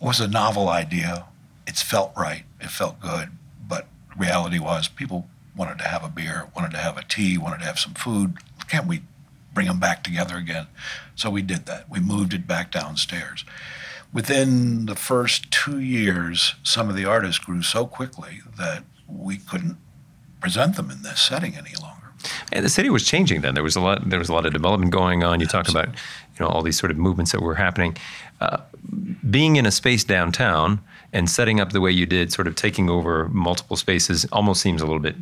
was 0.00 0.20
a 0.20 0.28
novel 0.28 0.68
idea. 0.68 1.26
It 1.66 1.76
felt 1.76 2.12
right. 2.16 2.44
It 2.60 2.70
felt 2.70 3.00
good. 3.00 3.30
But 3.68 3.86
reality 4.16 4.58
was 4.58 4.88
people 4.88 5.28
wanted 5.56 5.78
to 5.78 5.88
have 5.88 6.04
a 6.04 6.08
beer, 6.08 6.48
wanted 6.54 6.70
to 6.72 6.78
have 6.78 6.96
a 6.96 7.04
tea, 7.04 7.36
wanted 7.36 7.60
to 7.60 7.66
have 7.66 7.78
some 7.78 7.94
food. 7.94 8.36
Can't 8.68 8.86
we 8.86 9.02
bring 9.52 9.66
them 9.66 9.80
back 9.80 10.04
together 10.04 10.36
again? 10.36 10.66
So 11.14 11.30
we 11.30 11.42
did 11.42 11.66
that. 11.66 11.90
We 11.90 11.98
moved 12.00 12.34
it 12.34 12.46
back 12.46 12.70
downstairs. 12.70 13.44
Within 14.12 14.86
the 14.86 14.94
first 14.94 15.50
two 15.50 15.80
years, 15.80 16.54
some 16.62 16.88
of 16.88 16.96
the 16.96 17.04
artists 17.04 17.44
grew 17.44 17.62
so 17.62 17.86
quickly 17.86 18.40
that 18.56 18.84
we 19.08 19.38
couldn't 19.38 19.78
present 20.40 20.76
them 20.76 20.90
in 20.90 21.02
this 21.02 21.20
setting 21.20 21.56
any 21.56 21.74
longer. 21.82 22.05
And 22.52 22.64
the 22.64 22.68
city 22.68 22.90
was 22.90 23.04
changing 23.04 23.40
then. 23.40 23.54
There 23.54 23.62
was 23.62 23.76
a 23.76 23.80
lot. 23.80 24.08
There 24.08 24.18
was 24.18 24.28
a 24.28 24.32
lot 24.32 24.46
of 24.46 24.52
development 24.52 24.92
going 24.92 25.22
on. 25.22 25.40
You 25.40 25.46
talk 25.46 25.68
about, 25.68 25.88
you 25.88 26.40
know, 26.40 26.46
all 26.46 26.62
these 26.62 26.78
sort 26.78 26.90
of 26.90 26.98
movements 26.98 27.32
that 27.32 27.40
were 27.40 27.54
happening. 27.54 27.96
Uh, 28.40 28.58
being 29.28 29.56
in 29.56 29.66
a 29.66 29.70
space 29.70 30.04
downtown 30.04 30.80
and 31.12 31.30
setting 31.30 31.60
up 31.60 31.72
the 31.72 31.80
way 31.80 31.90
you 31.90 32.06
did, 32.06 32.32
sort 32.32 32.46
of 32.46 32.54
taking 32.54 32.90
over 32.90 33.28
multiple 33.28 33.76
spaces, 33.76 34.26
almost 34.32 34.60
seems 34.60 34.82
a 34.82 34.86
little 34.86 35.00
bit 35.00 35.16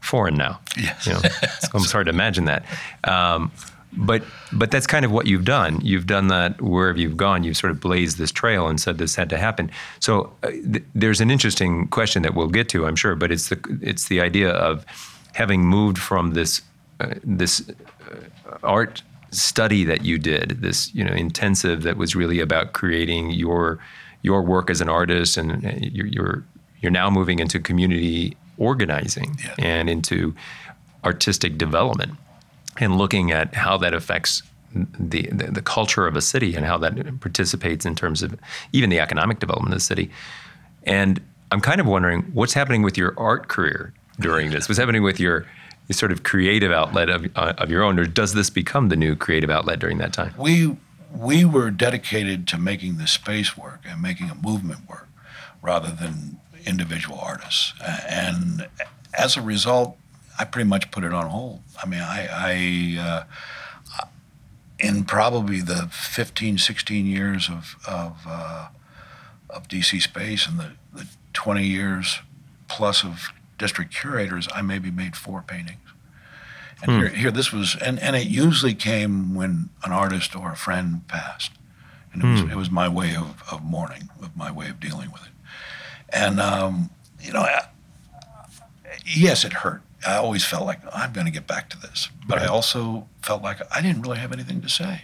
foreign 0.00 0.34
now. 0.34 0.60
Yes. 0.76 1.06
You 1.06 1.14
know, 1.14 1.20
it's 1.22 1.68
almost 1.74 1.92
hard 1.92 2.06
to 2.06 2.10
imagine 2.10 2.46
that. 2.46 2.64
Um, 3.04 3.52
but 3.92 4.22
but 4.52 4.70
that's 4.70 4.86
kind 4.86 5.04
of 5.04 5.10
what 5.10 5.26
you've 5.26 5.44
done. 5.44 5.80
You've 5.80 6.06
done 6.06 6.28
that 6.28 6.60
wherever 6.60 6.98
you've 6.98 7.16
gone. 7.16 7.42
You've 7.42 7.56
sort 7.56 7.70
of 7.70 7.80
blazed 7.80 8.18
this 8.18 8.30
trail 8.30 8.68
and 8.68 8.80
said 8.80 8.98
this 8.98 9.14
had 9.14 9.30
to 9.30 9.38
happen. 9.38 9.70
So 10.00 10.32
uh, 10.42 10.50
th- 10.50 10.84
there's 10.94 11.20
an 11.20 11.30
interesting 11.30 11.88
question 11.88 12.22
that 12.22 12.34
we'll 12.34 12.48
get 12.48 12.68
to, 12.70 12.86
I'm 12.86 12.96
sure. 12.96 13.14
But 13.14 13.32
it's 13.32 13.48
the 13.48 13.78
it's 13.80 14.08
the 14.08 14.20
idea 14.20 14.50
of 14.50 14.84
having 15.38 15.62
moved 15.64 15.98
from 15.98 16.32
this 16.34 16.62
uh, 17.00 17.14
this 17.40 17.54
uh, 17.70 18.58
art 18.64 19.02
study 19.30 19.84
that 19.84 20.04
you 20.04 20.18
did, 20.18 20.48
this 20.62 20.92
you 20.94 21.04
know 21.04 21.12
intensive 21.14 21.82
that 21.84 21.96
was 21.96 22.16
really 22.16 22.40
about 22.40 22.72
creating 22.72 23.30
your 23.30 23.78
your 24.22 24.42
work 24.42 24.68
as 24.70 24.80
an 24.80 24.88
artist, 24.88 25.36
and 25.38 25.64
uh, 25.64 25.70
you're 25.80 26.06
you're, 26.06 26.44
you're 26.80 26.92
now 27.02 27.08
moving 27.10 27.38
into 27.38 27.58
community 27.60 28.36
organizing 28.56 29.36
Yeah. 29.44 29.54
and 29.76 29.88
into 29.88 30.34
artistic 31.04 31.56
development 31.56 32.12
and 32.80 32.98
looking 32.98 33.30
at 33.30 33.54
how 33.54 33.78
that 33.78 33.94
affects 33.94 34.42
the, 35.12 35.22
the 35.38 35.46
the 35.58 35.62
culture 35.62 36.08
of 36.10 36.16
a 36.16 36.20
city 36.20 36.56
and 36.56 36.66
how 36.66 36.78
that 36.78 37.20
participates 37.20 37.86
in 37.86 37.94
terms 37.94 38.22
of 38.22 38.34
even 38.72 38.90
the 38.90 38.98
economic 39.00 39.38
development 39.38 39.72
of 39.72 39.78
the 39.80 39.84
city. 39.94 40.10
And 40.82 41.20
I'm 41.52 41.60
kind 41.60 41.80
of 41.80 41.86
wondering 41.86 42.22
what's 42.34 42.54
happening 42.54 42.82
with 42.82 42.98
your 42.98 43.14
art 43.16 43.46
career 43.48 43.92
during 44.20 44.50
this. 44.50 44.68
What's 44.68 44.78
happening 44.78 45.02
with 45.02 45.20
your, 45.20 45.46
sort 45.90 46.12
of 46.12 46.22
creative 46.22 46.70
outlet 46.70 47.08
of, 47.08 47.26
uh, 47.34 47.54
of 47.56 47.70
your 47.70 47.82
own, 47.82 47.98
or 47.98 48.04
does 48.04 48.34
this 48.34 48.50
become 48.50 48.90
the 48.90 48.96
new 48.96 49.16
creative 49.16 49.48
outlet 49.48 49.78
during 49.78 49.96
that 49.98 50.12
time? 50.12 50.34
we 50.36 50.76
we 51.14 51.44
were 51.44 51.70
dedicated 51.70 52.46
to 52.48 52.58
making 52.58 52.98
the 52.98 53.06
space 53.06 53.56
work 53.56 53.80
and 53.88 54.02
making 54.02 54.30
a 54.30 54.34
movement 54.34 54.88
work 54.88 55.08
rather 55.62 55.90
than 55.90 56.38
individual 56.66 57.18
artists 57.18 57.72
and 58.08 58.68
as 59.14 59.36
a 59.36 59.42
result 59.42 59.96
i 60.38 60.44
pretty 60.44 60.68
much 60.68 60.90
put 60.90 61.04
it 61.04 61.12
on 61.12 61.26
hold 61.26 61.60
i 61.82 61.86
mean 61.86 62.00
i, 62.00 62.28
I 62.30 63.00
uh, 63.00 64.04
in 64.78 65.04
probably 65.04 65.60
the 65.60 65.88
15 65.90 66.58
16 66.58 67.06
years 67.06 67.48
of 67.48 67.76
of, 67.86 68.18
uh, 68.26 68.68
of 69.50 69.66
dc 69.68 70.00
space 70.02 70.46
and 70.46 70.58
the, 70.58 70.72
the 70.92 71.06
20 71.32 71.64
years 71.64 72.20
plus 72.68 73.02
of 73.02 73.30
district 73.58 73.94
curators 73.94 74.48
i 74.54 74.62
maybe 74.62 74.90
made 74.90 75.16
four 75.16 75.42
paintings 75.42 75.80
and 76.82 76.92
here, 76.92 77.08
here, 77.08 77.30
this 77.30 77.52
was, 77.52 77.76
and, 77.76 77.98
and 77.98 78.14
it 78.14 78.28
usually 78.28 78.74
came 78.74 79.34
when 79.34 79.70
an 79.84 79.92
artist 79.92 80.36
or 80.36 80.52
a 80.52 80.56
friend 80.56 81.06
passed. 81.08 81.52
And 82.12 82.22
it 82.22 82.26
was, 82.26 82.40
it 82.52 82.56
was 82.56 82.70
my 82.70 82.88
way 82.88 83.14
of, 83.14 83.42
of 83.50 83.64
mourning, 83.64 84.10
of 84.22 84.36
my 84.36 84.50
way 84.50 84.68
of 84.68 84.80
dealing 84.80 85.10
with 85.10 85.22
it. 85.22 85.32
And, 86.10 86.40
um, 86.40 86.90
you 87.20 87.32
know, 87.32 87.40
I, 87.40 87.66
yes, 89.04 89.44
it 89.44 89.52
hurt. 89.54 89.82
I 90.06 90.16
always 90.16 90.44
felt 90.44 90.64
like 90.64 90.80
I'm 90.94 91.12
going 91.12 91.26
to 91.26 91.32
get 91.32 91.46
back 91.46 91.68
to 91.70 91.78
this. 91.78 92.08
But 92.26 92.38
I 92.38 92.46
also 92.46 93.08
felt 93.22 93.42
like 93.42 93.58
I 93.74 93.82
didn't 93.82 94.02
really 94.02 94.18
have 94.18 94.32
anything 94.32 94.60
to 94.62 94.68
say. 94.68 95.02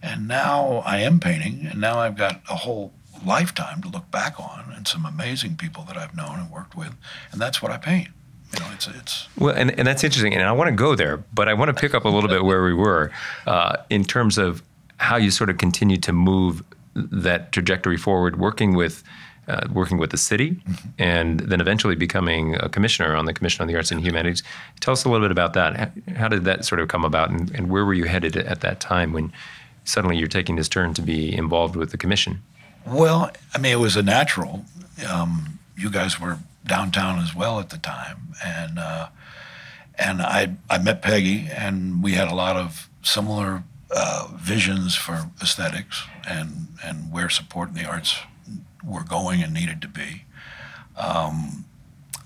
And 0.00 0.28
now 0.28 0.82
I 0.86 0.98
am 0.98 1.18
painting, 1.18 1.66
and 1.70 1.80
now 1.80 1.98
I've 1.98 2.16
got 2.16 2.42
a 2.48 2.56
whole 2.56 2.92
lifetime 3.24 3.82
to 3.82 3.88
look 3.88 4.10
back 4.10 4.38
on 4.38 4.72
and 4.74 4.86
some 4.86 5.04
amazing 5.06 5.56
people 5.56 5.84
that 5.84 5.96
I've 5.96 6.14
known 6.14 6.38
and 6.38 6.50
worked 6.50 6.76
with. 6.76 6.94
And 7.32 7.40
that's 7.40 7.62
what 7.62 7.70
I 7.70 7.76
paint. 7.76 8.08
You 8.52 8.60
know, 8.60 8.70
it's, 8.72 8.86
it's, 8.86 9.28
Well, 9.36 9.54
and, 9.54 9.76
and 9.78 9.86
that's 9.86 10.04
interesting, 10.04 10.32
and 10.32 10.42
I 10.44 10.52
want 10.52 10.68
to 10.68 10.76
go 10.76 10.94
there, 10.94 11.24
but 11.32 11.48
I 11.48 11.54
want 11.54 11.70
to 11.70 11.74
pick 11.74 11.92
up 11.92 12.04
a 12.04 12.08
little 12.08 12.28
bit 12.28 12.44
where 12.44 12.62
we 12.62 12.74
were 12.74 13.10
uh, 13.46 13.78
in 13.90 14.04
terms 14.04 14.38
of 14.38 14.62
how 14.98 15.16
you 15.16 15.30
sort 15.30 15.50
of 15.50 15.58
continued 15.58 16.02
to 16.04 16.12
move 16.12 16.62
that 16.94 17.50
trajectory 17.50 17.96
forward, 17.96 18.38
working 18.38 18.74
with 18.74 19.02
uh, 19.46 19.66
working 19.70 19.98
with 19.98 20.10
the 20.10 20.16
city, 20.16 20.56
and 20.98 21.40
then 21.40 21.60
eventually 21.60 21.94
becoming 21.94 22.54
a 22.60 22.68
commissioner 22.68 23.14
on 23.14 23.26
the 23.26 23.32
Commission 23.32 23.60
on 23.60 23.68
the 23.68 23.76
Arts 23.76 23.90
and 23.90 24.00
Humanities. 24.00 24.42
Tell 24.80 24.92
us 24.92 25.04
a 25.04 25.10
little 25.10 25.22
bit 25.24 25.30
about 25.30 25.52
that. 25.52 25.76
How, 25.76 26.14
how 26.16 26.28
did 26.28 26.44
that 26.44 26.64
sort 26.64 26.80
of 26.80 26.88
come 26.88 27.04
about, 27.04 27.30
and, 27.30 27.50
and 27.50 27.68
where 27.68 27.84
were 27.84 27.92
you 27.92 28.04
headed 28.04 28.36
at 28.36 28.62
that 28.62 28.80
time 28.80 29.12
when 29.12 29.32
suddenly 29.84 30.16
you're 30.16 30.28
taking 30.28 30.56
this 30.56 30.68
turn 30.68 30.94
to 30.94 31.02
be 31.02 31.36
involved 31.36 31.76
with 31.76 31.90
the 31.90 31.98
commission? 31.98 32.42
Well, 32.86 33.30
I 33.54 33.58
mean, 33.58 33.72
it 33.72 33.80
was 33.80 33.96
a 33.96 34.02
natural. 34.02 34.64
Um, 35.08 35.58
you 35.76 35.90
guys 35.90 36.20
were 36.20 36.38
downtown 36.66 37.18
as 37.18 37.34
well 37.34 37.60
at 37.60 37.70
the 37.70 37.78
time, 37.78 38.34
and 38.44 38.78
uh, 38.78 39.08
and 39.98 40.22
I 40.22 40.56
I 40.68 40.78
met 40.78 41.02
Peggy, 41.02 41.48
and 41.50 42.02
we 42.02 42.12
had 42.12 42.28
a 42.28 42.34
lot 42.34 42.56
of 42.56 42.88
similar 43.02 43.64
uh, 43.90 44.28
visions 44.34 44.94
for 44.94 45.30
aesthetics 45.42 46.04
and 46.28 46.68
and 46.84 47.12
where 47.12 47.28
support 47.28 47.70
in 47.70 47.74
the 47.74 47.84
arts 47.84 48.18
were 48.84 49.04
going 49.04 49.42
and 49.42 49.52
needed 49.52 49.80
to 49.82 49.88
be. 49.88 50.24
Um, 50.96 51.64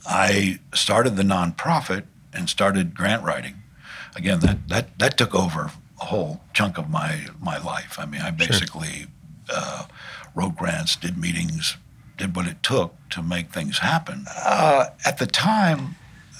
I 0.07 0.59
started 0.75 1.17
the 1.17 1.23
nonprofit 1.23 2.05
and 2.33 2.49
started 2.49 2.95
grant 2.95 3.23
writing. 3.23 3.63
Again, 4.17 4.41
that 4.41 4.69
that 4.69 4.99
that 4.99 5.17
took 5.19 5.35
over 5.35 5.71
a 6.01 6.05
whole 6.07 6.41
chunk 6.53 6.79
of 6.79 6.91
my 6.91 7.27
my 7.41 7.59
life. 7.59 7.97
I 7.99 8.07
mean, 8.07 8.23
I 8.23 8.31
basically 8.31 9.07
uh, 9.49 9.85
wrote 10.39 10.57
grants, 10.57 10.95
did 10.95 11.19
meetings, 11.19 11.77
did 12.17 12.37
what 12.37 12.47
it 12.47 12.63
took 12.63 12.95
to 13.11 13.23
make 13.23 13.51
things 13.51 13.79
happen. 13.79 14.25
Uh, 14.45 14.87
at 15.05 15.19
the 15.19 15.27
time, 15.27 15.97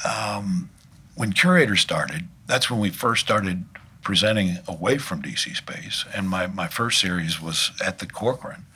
um, 0.09 0.71
when 1.17 1.33
Curator 1.33 1.75
started, 1.75 2.29
that's 2.47 2.71
when 2.71 2.79
we 2.79 2.91
first 2.91 3.25
started 3.25 3.65
presenting 4.01 4.59
away 4.69 4.99
from 4.99 5.21
DC 5.21 5.57
Space. 5.57 6.05
And 6.15 6.29
my, 6.29 6.47
my 6.47 6.69
first 6.69 7.01
series 7.01 7.43
was 7.43 7.73
at 7.85 7.99
the 7.99 8.07
Corcoran, 8.07 8.67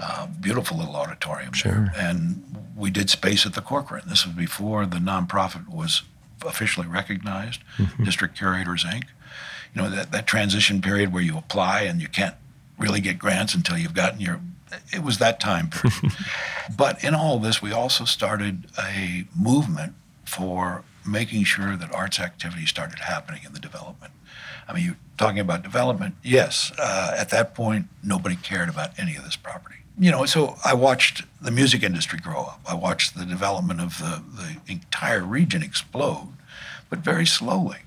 uh, 0.00 0.26
beautiful 0.40 0.78
little 0.78 0.96
auditorium. 0.96 1.52
Sure. 1.52 1.92
And 1.94 2.56
we 2.74 2.90
did 2.90 3.10
space 3.10 3.44
at 3.44 3.52
the 3.52 3.60
Corcoran. 3.60 4.04
This 4.08 4.24
was 4.26 4.34
before 4.34 4.86
the 4.86 4.96
nonprofit 4.96 5.68
was 5.68 6.02
officially 6.46 6.86
recognized, 6.86 7.60
District 8.02 8.36
Curators 8.36 8.84
Inc. 8.84 9.04
You 9.74 9.82
know, 9.82 9.90
that, 9.90 10.12
that 10.12 10.26
transition 10.26 10.80
period 10.80 11.12
where 11.12 11.22
you 11.22 11.36
apply 11.36 11.82
and 11.82 12.00
you 12.00 12.08
can't 12.08 12.34
really 12.78 13.00
get 13.00 13.18
grants 13.18 13.54
until 13.54 13.78
you've 13.78 13.94
gotten 13.94 14.20
your 14.20 14.40
it 14.92 15.02
was 15.02 15.18
that 15.18 15.40
time 15.40 15.70
period. 15.70 16.12
but 16.76 17.02
in 17.04 17.14
all 17.14 17.38
this, 17.38 17.60
we 17.60 17.72
also 17.72 18.04
started 18.04 18.66
a 18.78 19.24
movement 19.38 19.94
for 20.24 20.84
making 21.06 21.44
sure 21.44 21.76
that 21.76 21.92
arts 21.92 22.20
activities 22.20 22.68
started 22.68 23.00
happening 23.00 23.42
in 23.44 23.52
the 23.52 23.60
development. 23.60 24.12
I 24.68 24.72
mean, 24.72 24.84
you're 24.84 24.96
talking 25.18 25.40
about 25.40 25.62
development. 25.62 26.14
Yes, 26.22 26.72
uh, 26.78 27.14
at 27.18 27.30
that 27.30 27.54
point, 27.54 27.86
nobody 28.02 28.36
cared 28.36 28.68
about 28.68 28.98
any 28.98 29.16
of 29.16 29.24
this 29.24 29.36
property. 29.36 29.76
You 29.98 30.10
know, 30.10 30.24
so 30.24 30.56
I 30.64 30.74
watched 30.74 31.24
the 31.40 31.50
music 31.50 31.82
industry 31.82 32.18
grow 32.18 32.42
up. 32.44 32.60
I 32.66 32.74
watched 32.74 33.16
the 33.16 33.26
development 33.26 33.80
of 33.80 33.98
the, 33.98 34.22
the 34.34 34.72
entire 34.72 35.22
region 35.22 35.62
explode, 35.62 36.28
but 36.88 37.00
very 37.00 37.26
slowly. 37.26 37.78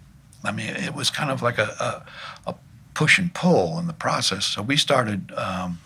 I 0.44 0.52
mean, 0.52 0.70
it 0.70 0.94
was 0.94 1.10
kind 1.10 1.32
of 1.32 1.42
like 1.42 1.58
a, 1.58 2.04
a, 2.46 2.52
a 2.52 2.56
push 2.94 3.18
and 3.18 3.34
pull 3.34 3.80
in 3.80 3.88
the 3.88 3.94
process. 3.94 4.46
So 4.46 4.62
we 4.62 4.78
started 4.78 5.32
um, 5.36 5.80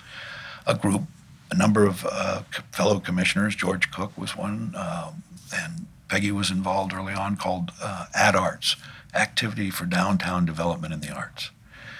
a 0.65 0.75
group, 0.75 1.03
a 1.51 1.55
number 1.55 1.85
of 1.85 2.05
uh, 2.09 2.41
fellow 2.71 2.99
commissioners. 2.99 3.55
George 3.55 3.91
Cook 3.91 4.17
was 4.17 4.35
one, 4.35 4.73
um, 4.77 5.23
and 5.53 5.87
Peggy 6.07 6.31
was 6.31 6.51
involved 6.51 6.93
early 6.93 7.13
on, 7.13 7.35
called 7.35 7.71
uh, 7.81 8.05
Ad 8.13 8.35
Arts, 8.35 8.75
Activity 9.13 9.69
for 9.69 9.85
Downtown 9.85 10.45
Development 10.45 10.93
in 10.93 11.01
the 11.01 11.11
Arts. 11.11 11.51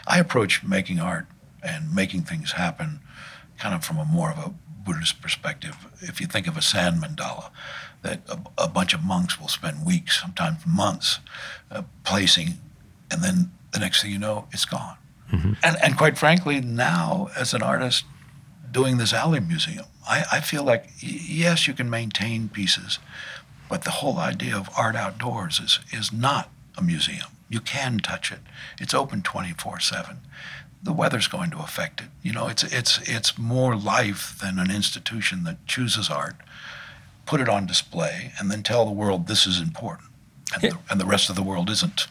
I 0.08 0.20
approach 0.20 0.64
making 0.64 1.00
art 1.00 1.28
and 1.62 1.94
making 1.94 2.24
things 2.24 2.54
happen 2.54 3.00
kind 3.58 3.76
of 3.76 3.84
from 3.84 3.98
a 3.98 4.06
more 4.06 4.32
of 4.32 4.38
a 4.38 4.54
Buddhist 4.86 5.22
perspective. 5.22 5.76
If 6.02 6.20
you 6.22 6.28
think 6.28 6.48
of 6.48 6.58
a 6.58 6.62
sand 6.62 7.02
mandala, 7.02 7.52
that 8.02 8.22
a, 8.30 8.40
a 8.64 8.68
bunch 8.68 8.94
of 8.94 9.04
monks 9.04 9.40
will 9.40 9.50
spend 9.50 9.86
weeks, 9.86 10.20
sometimes 10.20 10.66
months, 10.66 11.20
uh, 11.70 11.84
placing, 12.04 12.56
and 13.12 13.22
then 13.22 13.52
the 13.72 13.80
next 13.80 14.02
thing 14.02 14.12
you 14.12 14.18
know, 14.20 14.48
it's 14.52 14.66
gone. 14.66 14.96
And, 15.64 15.78
and 15.84 15.98
quite 15.98 16.18
frankly, 16.18 16.60
now 16.62 17.30
as 17.38 17.54
an 17.54 17.62
artist 17.62 18.06
doing 18.72 18.98
this 18.98 19.14
alley 19.14 19.40
museum, 19.40 19.86
I, 20.08 20.24
I 20.34 20.40
feel 20.42 20.64
like 20.64 20.90
yes, 21.00 21.68
you 21.68 21.74
can 21.74 21.90
maintain 21.90 22.50
pieces, 22.50 23.00
but 23.70 23.84
the 23.84 23.92
whole 23.92 24.18
idea 24.18 24.56
of 24.56 24.70
art 24.78 24.96
outdoors 24.96 25.60
is 25.60 25.80
is 25.92 26.12
not 26.12 26.50
a 26.78 26.82
museum. 26.82 27.28
You 27.50 27.60
can 27.62 28.00
touch 28.00 28.32
it. 28.32 28.40
It's 28.80 28.94
open 28.94 29.22
24/7. 29.22 30.18
The 30.82 30.94
weather's 30.94 31.28
going 31.28 31.52
to 31.52 31.60
affect 31.60 32.02
it. 32.02 32.08
You 32.22 32.34
know, 32.34 32.48
it's 32.48 32.64
it's 32.64 33.00
it's 33.10 33.38
more 33.38 33.76
life 33.76 34.38
than 34.40 34.60
an 34.60 34.72
institution 34.72 35.44
that 35.44 35.66
chooses 35.68 36.10
art, 36.10 36.36
put 37.26 37.42
it 37.42 37.50
on 37.50 37.66
display, 37.66 38.32
and 38.40 38.50
then 38.50 38.64
tell 38.64 38.86
the 38.86 38.92
world 38.92 39.28
this 39.28 39.46
is 39.46 39.60
important, 39.60 40.10
and, 40.54 40.62
the, 40.62 40.78
and 40.90 41.00
the 41.02 41.06
rest 41.06 41.30
of 41.30 41.36
the 41.36 41.44
world 41.44 41.70
isn't. 41.70 42.08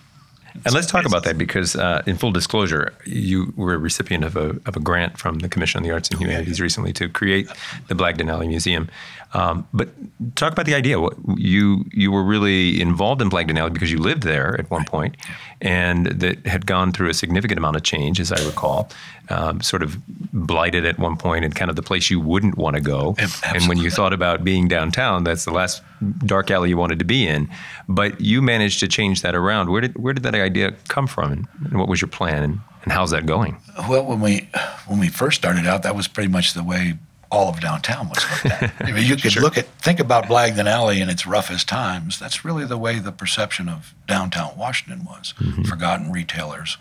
And 0.65 0.75
let's 0.75 0.87
talk 0.87 1.07
about 1.07 1.25
that 1.25 1.39
because, 1.39 1.77
uh, 1.77 2.03
in 2.07 2.17
full 2.17 2.33
disclosure, 2.33 2.95
you 3.05 3.53
were 3.57 3.75
a 3.75 3.79
recipient 3.79 4.25
of 4.25 4.37
a, 4.37 4.57
of 4.67 4.77
a 4.77 4.81
grant 4.81 5.19
from 5.19 5.39
the 5.41 5.49
Commission 5.49 5.79
on 5.79 5.83
the 5.85 5.91
Arts 5.91 6.09
and 6.11 6.21
Humanities 6.21 6.61
recently 6.61 6.93
to 6.95 7.09
create 7.09 7.49
the 7.89 7.95
Blagden 7.95 8.31
Alley 8.31 8.49
Museum. 8.49 8.89
Um, 9.35 9.69
but 9.75 9.91
talk 10.37 10.53
about 10.53 10.67
the 10.67 10.75
idea. 10.75 10.99
You 11.37 11.85
you 11.93 12.11
were 12.11 12.25
really 12.25 12.81
involved 12.81 13.21
in 13.21 13.29
Blagden 13.29 13.59
Alley 13.59 13.71
because 13.71 13.93
you 13.93 13.99
lived 13.99 14.23
there 14.23 14.59
at 14.59 14.71
one 14.71 14.85
point, 14.85 15.17
and 15.61 16.07
that 16.07 16.47
had 16.47 16.67
gone 16.67 16.93
through 16.93 17.11
a 17.11 17.15
significant 17.15 17.59
amount 17.59 17.77
of 17.77 17.83
change, 17.83 18.21
as 18.21 18.33
I 18.33 18.43
recall. 18.47 18.89
Um, 19.31 19.61
sort 19.61 19.83
of 19.83 19.99
blighted 20.33 20.87
at 20.87 20.99
one 20.99 21.19
point, 21.19 21.45
and 21.45 21.55
kind 21.55 21.69
of 21.69 21.77
the 21.77 21.83
place 21.83 22.09
you 22.09 22.19
wouldn't 22.19 22.57
want 22.57 22.77
to 22.77 22.81
go. 22.83 23.15
And 23.45 23.69
when 23.69 23.77
you 23.77 23.91
thought 23.91 24.15
about 24.15 24.43
being 24.43 24.69
downtown, 24.69 25.25
that's 25.25 25.45
the 25.45 25.53
last 25.53 25.83
dark 26.25 26.51
alley 26.51 26.71
you 26.71 26.79
wanted 26.79 26.99
to 27.01 27.05
be 27.05 27.27
in. 27.27 27.51
But 27.87 28.23
you 28.23 28.41
managed 28.41 28.81
to 28.81 28.89
change 28.89 29.21
that 29.21 29.35
around. 29.35 29.69
Where 29.69 29.83
did 29.83 29.99
where 29.99 30.15
did 30.15 30.23
that 30.23 30.35
idea 30.35 30.75
come 30.89 31.07
from, 31.07 31.33
and, 31.33 31.49
and 31.65 31.79
what 31.79 31.89
was 31.89 32.01
your 32.01 32.09
plan, 32.09 32.43
and, 32.43 32.61
and 32.85 32.93
how's 32.93 33.11
that 33.11 33.27
going? 33.27 33.59
Well, 33.89 34.07
when 34.07 34.21
we 34.21 34.49
when 34.87 34.99
we 34.99 35.09
first 35.09 35.37
started 35.37 35.67
out, 35.67 35.83
that 35.83 35.95
was 35.95 36.09
pretty 36.09 36.31
much 36.31 36.55
the 36.55 36.65
way 36.65 36.97
all 37.31 37.49
of 37.49 37.61
downtown 37.61 38.09
was 38.09 38.25
looked 38.31 38.63
at. 38.63 38.75
I 38.81 38.93
mean, 38.93 39.07
you 39.07 39.17
could 39.17 39.33
sure. 39.33 39.43
look 39.43 39.59
at 39.59 39.67
think 39.83 40.01
about 40.01 40.25
Blagden 40.25 40.67
Alley 40.67 41.01
in 41.01 41.11
its 41.11 41.27
roughest 41.27 41.69
times. 41.69 42.19
That's 42.19 42.45
really 42.45 42.65
the 42.65 42.79
way 42.79 42.99
the 42.99 43.13
perception 43.13 43.69
of 43.69 43.95
downtown 44.07 44.57
Washington 44.57 45.05
was. 45.05 45.35
Mm-hmm. 45.39 45.63
Forgotten 45.65 46.11
retailers, 46.11 46.79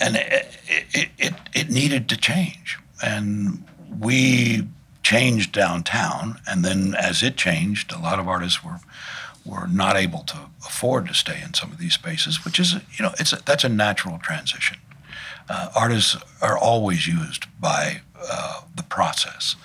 and 0.00 0.16
it, 0.16 0.58
it, 0.66 1.08
it, 1.18 1.34
it 1.54 1.70
needed 1.70 2.08
to 2.08 2.16
change. 2.16 2.78
And 3.02 3.64
we 3.98 4.66
changed 5.02 5.52
downtown, 5.52 6.40
and 6.46 6.64
then 6.64 6.94
as 6.94 7.22
it 7.22 7.36
changed, 7.36 7.92
a 7.92 7.98
lot 7.98 8.18
of 8.18 8.28
artists 8.28 8.64
were 8.64 8.80
were 9.44 9.66
not 9.66 9.96
able 9.96 10.20
to 10.20 10.36
afford 10.66 11.08
to 11.08 11.14
stay 11.14 11.40
in 11.42 11.54
some 11.54 11.72
of 11.72 11.78
these 11.78 11.94
spaces, 11.94 12.44
which 12.44 12.58
is 12.58 12.74
you 12.74 13.02
know 13.02 13.12
it's 13.18 13.32
a, 13.32 13.42
that's 13.44 13.64
a 13.64 13.68
natural 13.68 14.18
transition. 14.18 14.78
Uh, 15.48 15.68
artists 15.74 16.16
are 16.40 16.56
always 16.56 17.06
used 17.08 17.46
by 17.60 18.00
uh, 18.28 18.62
the 18.76 18.82
process. 18.84 19.56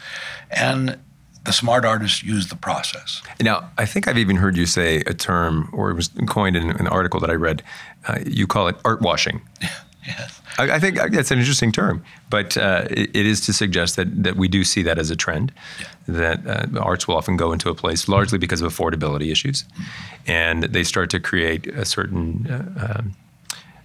And 0.52 0.98
the 1.46 1.54
smart 1.54 1.86
artists 1.86 2.24
use 2.24 2.48
the 2.48 2.56
process. 2.56 3.22
Now, 3.40 3.70
I 3.78 3.86
think 3.86 4.08
I've 4.08 4.18
even 4.18 4.36
heard 4.36 4.58
you 4.58 4.66
say 4.66 4.98
a 5.02 5.14
term, 5.14 5.70
or 5.74 5.92
it 5.92 5.94
was 5.94 6.10
coined 6.28 6.56
in 6.56 6.72
an 6.72 6.88
article 6.88 7.20
that 7.20 7.30
I 7.30 7.36
read. 7.36 7.64
Uh, 8.08 8.20
you 8.26 8.48
call 8.48 8.68
it 8.68 8.76
art 8.84 9.02
washing. 9.02 9.42
yes. 10.08 10.42
I, 10.58 10.72
I, 10.72 10.80
think 10.80 10.98
that's 11.12 11.32
an 11.32 11.40
interesting 11.40 11.72
term, 11.72 12.04
but 12.30 12.58
uh, 12.58 12.88
it, 12.90 13.10
it 13.14 13.26
is 13.26 13.42
to 13.42 13.54
suggest 13.54 13.96
that, 13.96 14.24
that 14.24 14.38
we 14.38 14.48
do 14.48 14.64
see 14.64 14.82
that 14.84 14.98
as 14.98 15.12
a 15.12 15.16
trend, 15.16 15.52
yeah. 15.80 15.88
that 16.08 16.48
uh, 16.48 16.80
arts 16.80 17.08
will 17.08 17.16
often 17.16 17.38
go 17.38 17.52
into 17.52 17.70
a 17.70 17.76
place 17.76 18.08
largely 18.08 18.38
because 18.38 18.62
of 18.62 18.72
affordability 18.74 19.32
issues, 19.32 19.64
mm-hmm. 19.64 20.32
and 20.32 20.64
they 20.64 20.84
start 20.84 21.10
to 21.12 21.20
create 21.20 21.68
a 21.68 21.86
certain 21.86 22.48
uh, 22.50 22.98
um, 23.00 23.16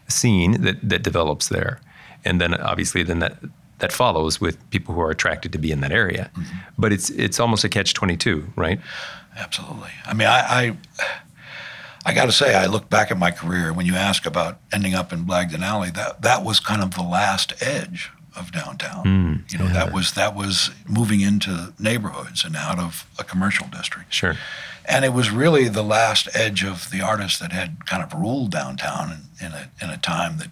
scene 0.09 0.63
that, 0.63 0.77
that 0.89 1.03
develops 1.03 1.49
there. 1.49 1.81
And 2.25 2.41
then 2.41 2.55
obviously, 2.55 3.03
then 3.03 3.19
that 3.21 3.39
that 3.81 3.93
follows 3.93 4.41
with 4.41 4.59
people 4.71 4.95
who 4.95 5.01
are 5.01 5.11
attracted 5.11 5.53
to 5.53 5.59
be 5.59 5.71
in 5.73 5.81
that 5.81 5.93
area. 5.93 6.31
Mm-hmm. 6.35 6.59
But 6.79 6.93
it's 6.93 7.11
it's 7.11 7.41
almost 7.41 7.65
a 7.65 7.69
catch 7.69 7.95
twenty 7.95 8.17
two, 8.17 8.47
right? 8.57 8.81
Absolutely. 9.37 9.91
I 10.07 10.15
mean, 10.15 10.29
I. 10.29 10.41
I, 10.41 10.77
I 12.03 12.15
got 12.15 12.25
to 12.27 12.33
say, 12.33 12.55
I 12.55 12.65
look 12.65 12.89
back 12.89 13.11
at 13.11 13.19
my 13.19 13.31
career. 13.31 13.75
When 13.75 13.85
you 13.85 13.95
ask 13.95 14.25
about 14.25 14.59
ending 14.73 14.95
up 14.95 15.13
in 15.13 15.27
Blagden 15.27 15.61
Alley, 15.61 15.91
that 15.91 16.23
that 16.23 16.43
was 16.43 16.59
kind 16.59 16.83
of 16.83 16.95
the 16.95 17.03
last 17.03 17.53
edge 17.63 18.11
of 18.35 18.53
downtown. 18.53 19.05
Mm, 19.05 19.53
you 19.53 19.59
know, 19.59 19.67
yeah. 19.67 19.73
that 19.75 19.93
was 19.93 20.13
that 20.15 20.35
was 20.35 20.71
moving 20.89 21.21
into 21.21 21.75
neighborhoods 21.79 22.43
and 22.43 22.57
out 22.57 22.79
of 22.79 23.07
a 23.19 23.25
commercial 23.25 23.67
district. 23.69 24.15
Sure. 24.15 24.37
And 24.87 25.05
it 25.05 25.13
was 25.13 25.31
really 25.31 25.69
the 25.69 25.83
last 25.83 26.29
edge 26.35 26.65
of 26.65 26.91
the 26.91 27.03
artists 27.03 27.39
that 27.39 27.53
had 27.53 27.87
kind 27.87 28.03
of 28.03 28.19
ruled 28.19 28.51
downtown 28.51 29.29
in, 29.39 29.47
in 29.47 29.53
a 29.53 29.71
in 29.83 29.91
a 29.91 29.99
time 29.99 30.39
that 30.39 30.49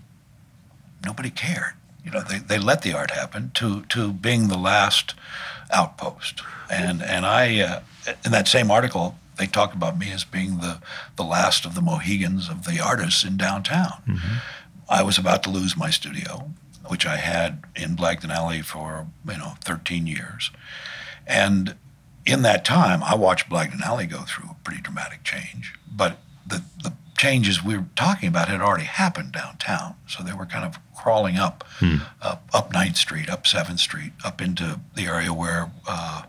nobody 1.04 1.30
cared 1.30 1.72
you 2.08 2.14
know, 2.14 2.22
they, 2.22 2.38
they 2.38 2.58
let 2.58 2.80
the 2.80 2.94
art 2.94 3.10
happen 3.10 3.50
to, 3.54 3.82
to 3.82 4.14
being 4.14 4.48
the 4.48 4.56
last 4.56 5.14
outpost. 5.70 6.40
And, 6.70 7.02
and 7.02 7.26
I, 7.26 7.60
uh, 7.60 7.80
in 8.24 8.32
that 8.32 8.48
same 8.48 8.70
article, 8.70 9.18
they 9.36 9.46
talk 9.46 9.74
about 9.74 9.98
me 9.98 10.10
as 10.10 10.24
being 10.24 10.58
the, 10.58 10.80
the 11.16 11.22
last 11.22 11.66
of 11.66 11.74
the 11.74 11.82
Mohegans 11.82 12.48
of 12.48 12.64
the 12.64 12.80
artists 12.80 13.24
in 13.24 13.36
downtown. 13.36 14.02
Mm-hmm. 14.08 14.36
I 14.88 15.02
was 15.02 15.18
about 15.18 15.42
to 15.42 15.50
lose 15.50 15.76
my 15.76 15.90
studio, 15.90 16.50
which 16.86 17.04
I 17.04 17.18
had 17.18 17.62
in 17.76 17.94
Blagden 17.94 18.30
Alley 18.30 18.62
for, 18.62 19.06
you 19.28 19.36
know, 19.36 19.54
13 19.64 20.06
years. 20.06 20.50
And 21.26 21.74
in 22.24 22.40
that 22.40 22.64
time, 22.64 23.02
I 23.02 23.16
watched 23.16 23.50
Blagden 23.50 23.82
Alley 23.82 24.06
go 24.06 24.22
through 24.22 24.48
a 24.50 24.56
pretty 24.64 24.80
dramatic 24.80 25.24
change. 25.24 25.74
But 25.94 26.16
the, 26.46 26.62
the 26.82 26.94
changes 27.18 27.62
we 27.62 27.76
were 27.76 27.86
talking 27.96 28.28
about 28.28 28.48
had 28.48 28.62
already 28.62 28.84
happened 28.84 29.32
downtown. 29.32 29.96
So 30.06 30.22
they 30.22 30.32
were 30.32 30.46
kind 30.46 30.64
of 30.64 30.78
crawling 30.96 31.36
up, 31.36 31.64
hmm. 31.78 31.96
up, 32.22 32.48
up 32.54 32.72
9th 32.72 32.96
Street, 32.96 33.28
up 33.28 33.44
7th 33.44 33.80
Street, 33.80 34.12
up 34.24 34.40
into 34.40 34.80
the 34.94 35.06
area 35.06 35.34
where 35.34 35.70
uh, 35.86 36.22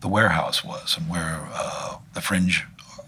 the 0.00 0.08
warehouse 0.08 0.64
was 0.64 0.96
and 0.96 1.08
where 1.08 1.48
uh, 1.52 1.96
the 2.14 2.20
Fringe 2.20 2.64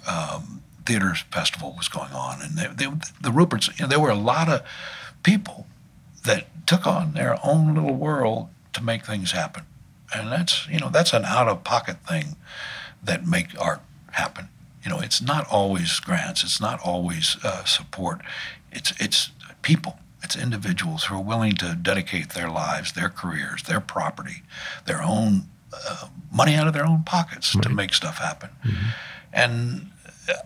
um, 0.07 0.63
Theater 0.85 1.15
Festival 1.31 1.75
was 1.77 1.89
going 1.89 2.13
on. 2.13 2.43
And 2.43 2.59
they, 2.59 2.67
they, 2.67 2.91
the 3.21 3.31
Ruperts, 3.31 3.79
you 3.79 3.85
know, 3.85 3.89
there 3.89 4.01
were 4.01 4.11
a 4.11 4.15
lot 4.15 4.49
of 4.49 4.63
people 5.23 5.67
that 6.25 6.67
took 6.67 6.87
on 6.87 7.15
their 7.15 7.39
own 7.45 7.75
little 7.75 7.95
world 7.95 8.49
to 8.75 8.83
make 8.83 9.07
things 9.07 9.33
happen. 9.33 9.65
And 10.15 10.31
that's, 10.31 10.69
you 10.69 10.79
know, 10.79 10.91
that's 10.91 11.13
an 11.13 11.25
out 11.25 11.49
of 11.49 11.65
pocket 11.65 11.97
thing 12.07 12.37
that 13.03 13.27
make 13.27 13.59
art 13.61 13.81
happen. 14.11 14.49
Know, 14.93 15.01
it's 15.01 15.23
not 15.23 15.47
always 15.49 15.99
grants. 16.01 16.45
It's 16.45 16.61
not 16.61 16.79
always 16.85 17.39
uh, 17.43 17.65
support. 17.65 18.21
It's 18.71 18.93
it's 19.01 19.31
people. 19.63 19.99
It's 20.23 20.37
individuals 20.37 21.05
who 21.05 21.15
are 21.17 21.23
willing 21.23 21.55
to 21.57 21.75
dedicate 21.81 22.31
their 22.31 22.51
lives, 22.51 22.93
their 22.93 23.09
careers, 23.09 23.63
their 23.63 23.81
property, 23.81 24.43
their 24.85 25.03
own 25.03 25.49
uh, 25.73 26.09
money 26.31 26.55
out 26.55 26.67
of 26.67 26.75
their 26.75 26.85
own 26.87 27.05
pockets 27.05 27.55
right. 27.55 27.63
to 27.63 27.71
make 27.71 27.95
stuff 27.95 28.19
happen. 28.19 28.51
Mm-hmm. 28.65 28.89
And 29.33 29.91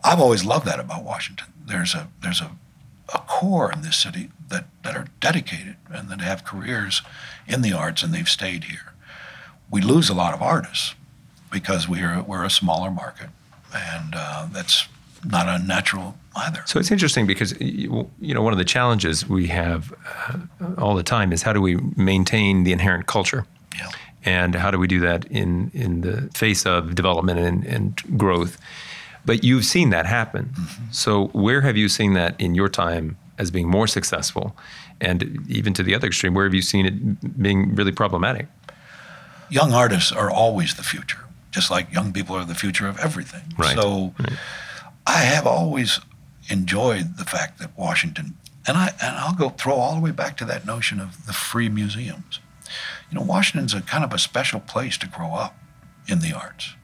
I've 0.04 0.20
always 0.20 0.44
loved 0.44 0.64
that 0.66 0.78
about 0.78 1.02
Washington. 1.02 1.48
There's 1.66 1.94
a 1.94 2.08
there's 2.22 2.40
a, 2.40 2.52
a 3.12 3.18
core 3.18 3.72
in 3.72 3.82
this 3.82 3.96
city 3.96 4.30
that, 4.48 4.66
that 4.84 4.96
are 4.96 5.08
dedicated 5.20 5.76
and 5.90 6.08
that 6.08 6.20
have 6.20 6.44
careers 6.44 7.02
in 7.48 7.62
the 7.62 7.72
arts 7.72 8.04
and 8.04 8.14
they've 8.14 8.28
stayed 8.28 8.64
here. 8.64 8.92
We 9.72 9.80
lose 9.80 10.08
a 10.08 10.14
lot 10.14 10.34
of 10.34 10.40
artists 10.40 10.94
because 11.50 11.88
we're 11.88 12.22
we're 12.22 12.44
a 12.44 12.50
smaller 12.50 12.92
market 12.92 13.30
and 13.74 14.14
uh, 14.14 14.48
that's 14.52 14.88
not 15.24 15.48
unnatural 15.48 16.16
either. 16.36 16.62
So 16.66 16.78
it's 16.78 16.90
interesting 16.90 17.26
because 17.26 17.58
you 17.60 18.10
know 18.20 18.42
one 18.42 18.52
of 18.52 18.58
the 18.58 18.64
challenges 18.64 19.28
we 19.28 19.46
have 19.48 19.92
uh, 20.60 20.74
all 20.78 20.94
the 20.94 21.02
time 21.02 21.32
is 21.32 21.42
how 21.42 21.52
do 21.52 21.60
we 21.60 21.76
maintain 21.96 22.64
the 22.64 22.72
inherent 22.72 23.06
culture, 23.06 23.46
yeah. 23.76 23.90
and 24.24 24.54
how 24.54 24.70
do 24.70 24.78
we 24.78 24.86
do 24.86 25.00
that 25.00 25.24
in 25.26 25.70
in 25.74 26.02
the 26.02 26.30
face 26.34 26.66
of 26.66 26.94
development 26.94 27.40
and, 27.40 27.64
and 27.64 28.18
growth. 28.18 28.58
But 29.24 29.42
you've 29.42 29.64
seen 29.64 29.90
that 29.90 30.06
happen. 30.06 30.50
Mm-hmm. 30.52 30.92
So 30.92 31.26
where 31.28 31.62
have 31.62 31.76
you 31.76 31.88
seen 31.88 32.14
that 32.14 32.40
in 32.40 32.54
your 32.54 32.68
time 32.68 33.16
as 33.38 33.50
being 33.50 33.68
more 33.68 33.86
successful, 33.86 34.56
and 35.00 35.44
even 35.48 35.74
to 35.74 35.82
the 35.82 35.94
other 35.94 36.06
extreme, 36.06 36.34
where 36.34 36.44
have 36.44 36.54
you 36.54 36.62
seen 36.62 36.86
it 36.86 37.42
being 37.42 37.74
really 37.74 37.92
problematic? 37.92 38.46
Young 39.48 39.72
artists 39.72 40.10
are 40.10 40.30
always 40.30 40.74
the 40.74 40.82
future 40.82 41.25
just 41.56 41.70
like 41.70 41.90
young 41.90 42.12
people 42.12 42.36
are 42.36 42.44
the 42.44 42.54
future 42.54 42.86
of 42.86 42.98
everything. 42.98 43.54
Right. 43.56 43.78
So 43.78 44.12
right. 44.18 44.38
I 45.06 45.20
have 45.20 45.46
always 45.46 46.00
enjoyed 46.50 47.16
the 47.16 47.24
fact 47.24 47.58
that 47.60 47.70
Washington, 47.78 48.36
and 48.68 48.76
I 48.76 48.88
and 49.00 49.16
I'll 49.16 49.34
go 49.34 49.48
throw 49.48 49.76
all 49.76 49.94
the 49.94 50.02
way 50.02 50.10
back 50.10 50.36
to 50.36 50.44
that 50.44 50.66
notion 50.66 51.00
of 51.00 51.24
the 51.24 51.32
free 51.32 51.70
museums. 51.70 52.40
You 53.10 53.18
know, 53.18 53.24
Washington's 53.24 53.72
a 53.72 53.80
kind 53.80 54.04
of 54.04 54.12
a 54.12 54.18
special 54.18 54.60
place 54.60 54.98
to 54.98 55.08
grow 55.08 55.32
up 55.32 55.56
in 56.06 56.18
the 56.18 56.34
arts. 56.34 56.74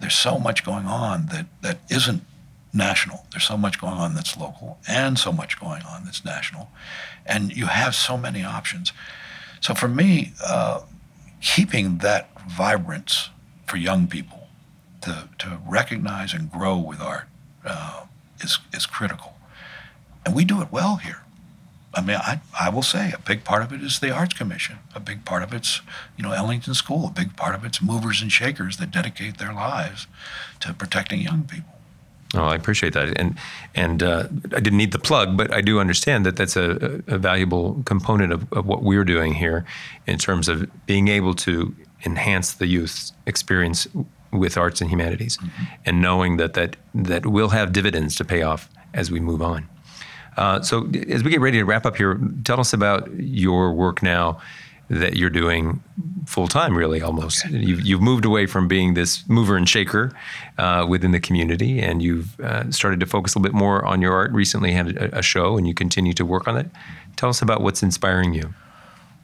There's 0.00 0.16
so 0.16 0.40
much 0.40 0.64
going 0.64 0.86
on 0.86 1.26
that 1.26 1.46
that 1.62 1.78
isn't 1.88 2.24
national. 2.72 3.26
There's 3.30 3.44
so 3.44 3.56
much 3.56 3.80
going 3.80 3.94
on 3.94 4.16
that's 4.16 4.36
local, 4.36 4.78
and 4.88 5.20
so 5.20 5.30
much 5.30 5.60
going 5.60 5.82
on 5.82 6.04
that's 6.04 6.24
national, 6.24 6.68
and 7.24 7.56
you 7.56 7.66
have 7.66 7.94
so 7.94 8.16
many 8.16 8.42
options. 8.42 8.92
So 9.60 9.72
for 9.72 9.86
me, 9.86 10.32
uh, 10.44 10.80
keeping 11.40 11.98
that 11.98 12.28
vibrance 12.50 13.30
for 13.66 13.76
young 13.76 14.06
people 14.06 14.48
to, 15.02 15.28
to 15.38 15.58
recognize 15.66 16.32
and 16.32 16.50
grow 16.50 16.76
with 16.78 17.00
art 17.00 17.26
uh, 17.64 18.04
is, 18.40 18.58
is 18.72 18.86
critical. 18.86 19.34
And 20.24 20.34
we 20.34 20.44
do 20.44 20.62
it 20.62 20.68
well 20.70 20.96
here. 20.96 21.20
I 21.96 22.00
mean, 22.00 22.16
I, 22.16 22.40
I 22.58 22.70
will 22.70 22.82
say 22.82 23.12
a 23.12 23.18
big 23.18 23.44
part 23.44 23.62
of 23.62 23.72
it 23.72 23.80
is 23.80 24.00
the 24.00 24.10
Arts 24.10 24.34
Commission. 24.34 24.78
A 24.94 25.00
big 25.00 25.24
part 25.24 25.42
of 25.42 25.52
it's, 25.52 25.80
you 26.16 26.24
know, 26.24 26.32
Ellington 26.32 26.74
School. 26.74 27.06
A 27.06 27.10
big 27.10 27.36
part 27.36 27.54
of 27.54 27.64
it's 27.64 27.80
movers 27.80 28.20
and 28.20 28.32
shakers 28.32 28.78
that 28.78 28.90
dedicate 28.90 29.38
their 29.38 29.52
lives 29.52 30.08
to 30.60 30.74
protecting 30.74 31.20
young 31.20 31.44
people. 31.44 31.70
Oh, 32.36 32.46
I 32.46 32.56
appreciate 32.56 32.94
that, 32.94 33.16
and 33.16 33.38
and 33.76 34.02
uh, 34.02 34.24
I 34.46 34.58
didn't 34.58 34.76
need 34.76 34.90
the 34.90 34.98
plug, 34.98 35.36
but 35.36 35.54
I 35.54 35.60
do 35.60 35.78
understand 35.78 36.26
that 36.26 36.34
that's 36.34 36.56
a, 36.56 37.00
a 37.06 37.16
valuable 37.16 37.80
component 37.84 38.32
of, 38.32 38.52
of, 38.52 38.66
what 38.66 38.82
we're 38.82 39.04
doing 39.04 39.34
here, 39.34 39.64
in 40.08 40.18
terms 40.18 40.48
of 40.48 40.68
being 40.84 41.06
able 41.06 41.34
to 41.34 41.76
enhance 42.04 42.54
the 42.54 42.66
youth's 42.66 43.12
experience 43.26 43.86
with 44.32 44.56
arts 44.56 44.80
and 44.80 44.90
humanities, 44.90 45.36
mm-hmm. 45.36 45.64
and 45.84 46.00
knowing 46.00 46.36
that 46.38 46.54
that 46.54 46.76
that 46.94 47.26
will 47.26 47.50
have 47.50 47.72
dividends 47.72 48.16
to 48.16 48.24
pay 48.24 48.42
off 48.42 48.68
as 48.92 49.10
we 49.10 49.20
move 49.20 49.42
on. 49.42 49.68
Uh, 50.36 50.60
so, 50.62 50.88
as 51.08 51.22
we 51.22 51.30
get 51.30 51.40
ready 51.40 51.58
to 51.58 51.64
wrap 51.64 51.86
up 51.86 51.96
here, 51.96 52.20
tell 52.44 52.58
us 52.58 52.72
about 52.72 53.08
your 53.14 53.72
work 53.72 54.02
now 54.02 54.40
that 54.90 55.16
you're 55.16 55.30
doing 55.30 55.82
full 56.26 56.48
time, 56.48 56.76
really 56.76 57.00
almost. 57.00 57.46
Okay. 57.46 57.56
You've, 57.56 57.80
you've, 57.86 58.02
moved 58.02 58.24
away 58.24 58.46
from 58.46 58.68
being 58.68 58.94
this 58.94 59.26
mover 59.28 59.56
and 59.56 59.68
shaker 59.68 60.12
uh, 60.58 60.86
within 60.88 61.12
the 61.12 61.20
community, 61.20 61.80
and 61.80 62.02
you've 62.02 62.38
uh, 62.40 62.70
started 62.70 63.00
to 63.00 63.06
focus 63.06 63.34
a 63.34 63.38
little 63.38 63.50
bit 63.52 63.56
more 63.58 63.84
on 63.84 64.02
your 64.02 64.12
art. 64.12 64.32
Recently, 64.32 64.72
had 64.72 64.96
a, 64.96 65.18
a, 65.18 65.22
show, 65.22 65.56
and 65.56 65.66
you 65.66 65.74
continue 65.74 66.12
to 66.14 66.24
work 66.24 66.46
on 66.46 66.56
it. 66.56 66.66
Tell 67.16 67.28
us 67.28 67.40
about 67.40 67.60
what's 67.60 67.82
inspiring 67.82 68.34
you. 68.34 68.52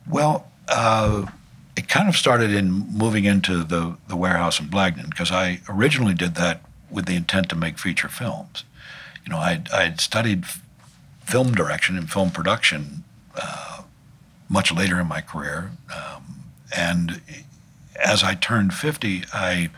Well, 0.08 0.46
uh, 0.68 1.26
kind 1.90 2.08
of 2.08 2.16
started 2.16 2.52
in 2.52 2.70
moving 2.70 3.24
into 3.24 3.64
the 3.64 3.96
the 4.08 4.16
warehouse 4.16 4.60
in 4.60 4.66
Blagden 4.66 5.10
because 5.10 5.30
I 5.30 5.60
originally 5.68 6.14
did 6.14 6.36
that 6.36 6.62
with 6.88 7.06
the 7.06 7.16
intent 7.16 7.50
to 7.50 7.56
make 7.56 7.78
feature 7.78 8.08
films. 8.08 8.64
You 9.24 9.32
know, 9.32 9.38
I 9.38 9.62
had 9.72 10.00
studied 10.00 10.46
film 11.24 11.52
direction 11.52 11.98
and 11.98 12.10
film 12.10 12.30
production 12.30 13.04
uh, 13.40 13.82
much 14.48 14.72
later 14.72 15.00
in 15.00 15.06
my 15.06 15.20
career. 15.20 15.72
Um, 15.94 16.44
and 16.76 17.20
as 17.96 18.22
I 18.22 18.34
turned 18.34 18.72
50, 18.72 19.24
I 19.32 19.70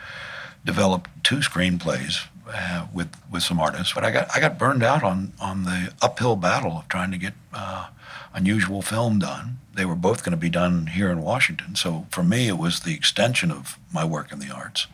developed 0.64 1.10
two 1.24 1.36
screenplays 1.36 2.26
uh, 2.46 2.86
with 2.92 3.08
with 3.30 3.42
some 3.42 3.58
artists, 3.58 3.94
but 3.94 4.04
I 4.04 4.10
got 4.10 4.28
I 4.36 4.40
got 4.40 4.58
burned 4.58 4.82
out 4.82 5.02
on 5.02 5.32
on 5.40 5.64
the 5.64 5.92
uphill 6.02 6.36
battle 6.36 6.78
of 6.78 6.88
trying 6.88 7.10
to 7.10 7.18
get 7.18 7.32
uh, 7.54 7.88
unusual 8.34 8.82
film 8.82 9.18
done. 9.18 9.58
They 9.74 9.84
were 9.84 9.94
both 9.94 10.22
going 10.22 10.32
to 10.32 10.36
be 10.36 10.50
done 10.50 10.88
here 10.88 11.10
in 11.10 11.22
Washington, 11.22 11.74
so 11.76 12.06
for 12.10 12.22
me 12.22 12.48
it 12.48 12.58
was 12.58 12.80
the 12.80 12.94
extension 12.94 13.50
of 13.50 13.78
my 13.92 14.04
work 14.04 14.30
in 14.32 14.38
the 14.38 14.50
arts. 14.50 14.86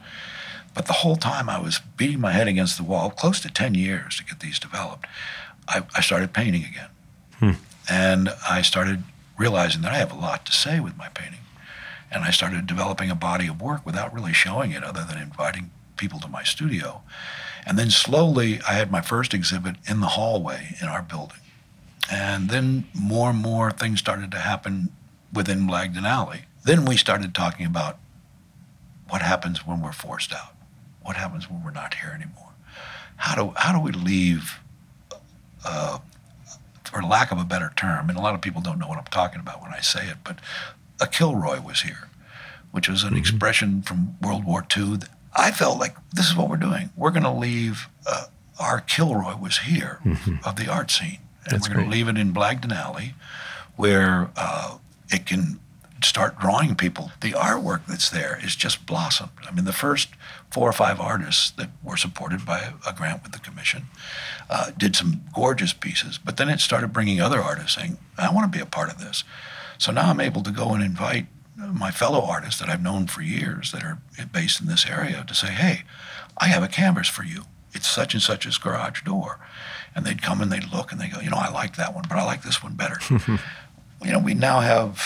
But 0.75 0.87
the 0.87 0.93
whole 0.93 1.17
time 1.17 1.49
I 1.49 1.59
was 1.59 1.81
beating 1.97 2.21
my 2.21 2.33
head 2.33 2.47
against 2.47 2.77
the 2.77 2.85
wall, 2.85 3.11
close 3.11 3.41
to 3.41 3.51
ten 3.51 3.75
years 3.75 4.17
to 4.17 4.25
get 4.25 4.41
these 4.41 4.59
developed. 4.59 5.07
I, 5.67 5.83
I 5.97 6.01
started 6.01 6.33
painting 6.33 6.65
again, 6.65 6.91
hmm. 7.39 7.63
and 7.89 8.31
I 8.49 8.63
started 8.63 9.03
realizing 9.37 9.83
that 9.83 9.93
I 9.93 9.99
have 9.99 10.13
a 10.13 10.19
lot 10.19 10.47
to 10.47 10.53
say 10.53 10.81
with 10.81 10.97
my 10.97 11.09
painting. 11.09 11.41
And 12.11 12.25
I 12.25 12.31
started 12.31 12.67
developing 12.67 13.11
a 13.11 13.15
body 13.15 13.47
of 13.49 13.61
work 13.61 13.85
without 13.85 14.15
really 14.15 14.33
showing 14.33 14.73
it, 14.73 14.83
other 14.83 15.05
than 15.05 15.19
inviting 15.19 15.71
people 15.97 16.19
to 16.21 16.29
my 16.29 16.43
studio. 16.43 17.03
And 17.67 17.79
then 17.79 17.91
slowly, 17.91 18.61
I 18.67 18.73
had 18.73 18.91
my 18.91 19.03
first 19.03 19.35
exhibit 19.35 19.77
in 19.87 20.01
the 20.01 20.07
hallway 20.07 20.77
in 20.81 20.89
our 20.89 21.03
building. 21.03 21.39
And 22.11 22.49
then 22.49 22.87
more 22.95 23.31
and 23.31 23.39
more 23.39 23.71
things 23.71 23.99
started 23.99 24.31
to 24.33 24.39
happen 24.39 24.91
within 25.33 25.67
Blagden 25.67 26.05
Alley. 26.05 26.43
Then 26.65 26.85
we 26.85 26.97
started 26.97 27.35
talking 27.35 27.67
about 27.67 27.99
what 29.09 29.23
happens 29.23 29.67
when 29.67 29.83
we're 29.83 29.93
forced 29.93 30.33
out. 30.33 30.55
What 31.03 31.17
happens 31.17 31.51
when 31.51 31.63
we're 31.65 31.71
not 31.71 31.95
here 31.95 32.11
anymore? 32.11 32.53
How 33.17 33.35
do 33.35 33.53
how 33.57 33.73
do 33.73 33.81
we 33.81 33.93
leave 33.93 34.59
uh, 35.65 35.99
for 36.85 37.03
lack 37.03 37.31
of 37.31 37.39
a 37.39 37.45
better 37.45 37.73
term, 37.77 38.09
and 38.09 38.19
a 38.19 38.23
lot 38.23 38.35
of 38.35 38.41
people 38.41 38.61
don't 38.61 38.79
know 38.79 38.89
what 38.89 38.99
I'm 38.99 39.05
talking 39.05 39.41
about 39.41 39.63
when 39.63 39.73
I 39.73 39.81
say 39.81 40.07
it, 40.07 40.19
but 40.25 40.39
a 41.01 41.07
Kilroy 41.07 41.61
was 41.61 41.83
here, 41.83 42.09
which 42.71 42.89
was 42.89 43.03
an 43.03 43.11
mm-hmm. 43.11 43.19
expression 43.19 43.83
from 43.83 44.17
World 44.23 44.45
War 44.45 44.67
II. 44.77 44.99
I 45.37 45.51
felt 45.51 45.79
like 45.79 45.97
this 46.13 46.29
is 46.29 46.37
what 46.37 46.49
we're 46.49 46.57
doing. 46.57 46.91
We're 46.97 47.11
going 47.11 47.25
to 47.25 47.31
leave 47.31 47.89
uh, 48.07 48.27
our 48.59 48.81
Kilroy 48.81 49.37
was 49.37 49.59
here 49.59 50.01
mm-hmm. 50.05 50.37
of 50.45 50.57
the 50.57 50.69
art 50.69 50.91
scene, 50.91 51.19
and 51.51 51.61
That's 51.61 51.69
we're 51.69 51.77
going 51.77 51.91
to 51.91 51.93
leave 51.97 52.09
it 52.09 52.19
in 52.19 52.33
Blagden 52.33 52.73
Alley, 52.73 53.15
where 53.77 54.31
uh, 54.37 54.79
it 55.11 55.27
can 55.27 55.61
start 56.05 56.39
drawing 56.39 56.77
people. 56.77 57.11
The 57.21 57.33
artwork 57.33 57.87
that's 57.87 58.11
there 58.11 58.39
is 58.43 58.55
just 58.55 58.87
blossomed. 58.87 59.31
I 59.47 59.53
mean, 59.53 59.65
the 59.65 59.73
first 59.73 60.11
four 60.51 60.69
or 60.69 60.73
five 60.73 61.01
artists 61.01 61.51
that 61.53 61.71
were 61.83 61.97
supported 61.97 62.47
by 62.47 62.73
a, 62.87 62.93
grant 62.93 63.23
with 63.23 63.33
the 63.33 63.39
commission 63.39 63.87
uh, 64.49 64.71
did 64.77 64.95
some 64.95 65.23
gorgeous 65.35 65.73
pieces, 65.73 66.19
but 66.19 66.37
then 66.37 66.49
it 66.49 66.61
started 66.61 66.93
bringing 66.93 67.21
other 67.21 67.41
artists 67.41 67.75
saying, 67.75 67.99
I 68.17 68.33
want 68.33 68.51
to 68.51 68.57
be 68.57 68.63
a 68.63 68.67
part 68.67 68.91
of 68.91 68.99
this. 68.99 69.25
So 69.79 69.93
now 69.93 70.11
I'm 70.11 70.21
able 70.21 70.43
to 70.43 70.51
go 70.51 70.71
and 70.71 70.83
invite 70.83 71.27
my 71.57 71.91
fellow 71.91 72.25
artists 72.25 72.61
that 72.61 72.69
I've 72.69 72.83
known 72.83 73.09
for 73.09 73.23
years 73.23 73.73
that 73.73 73.83
are 73.83 73.99
based 74.33 74.61
in 74.61 74.69
this 74.69 74.87
area 74.87 75.25
to 75.27 75.35
say, 75.35 75.49
hey, 75.49 75.83
I 76.39 76.49
have 76.49 76.63
a 76.63 76.69
canvas 76.69 77.09
for 77.09 77.25
you. 77.25 77.43
It's 77.73 77.89
such 77.89 78.15
and 78.15 78.23
such 78.23 78.47
as 78.47 78.59
garage 78.59 79.03
door. 79.03 79.41
And 79.95 80.07
they'd 80.07 80.23
come 80.23 80.41
and 80.41 80.53
they'd 80.53 80.71
look 80.73 80.93
and 80.93 81.01
they 81.01 81.09
go, 81.09 81.21
you 81.21 81.31
know, 81.31 81.39
I 81.39 81.51
like 81.51 81.77
that 81.77 81.95
one, 81.95 82.05
but 82.09 82.19
I 82.19 82.25
like 82.25 82.43
this 82.43 82.63
one 82.63 82.75
better. 82.75 82.99
you 84.05 84.13
know, 84.13 84.19
we 84.19 84.35
now 84.35 84.61
have 84.61 85.01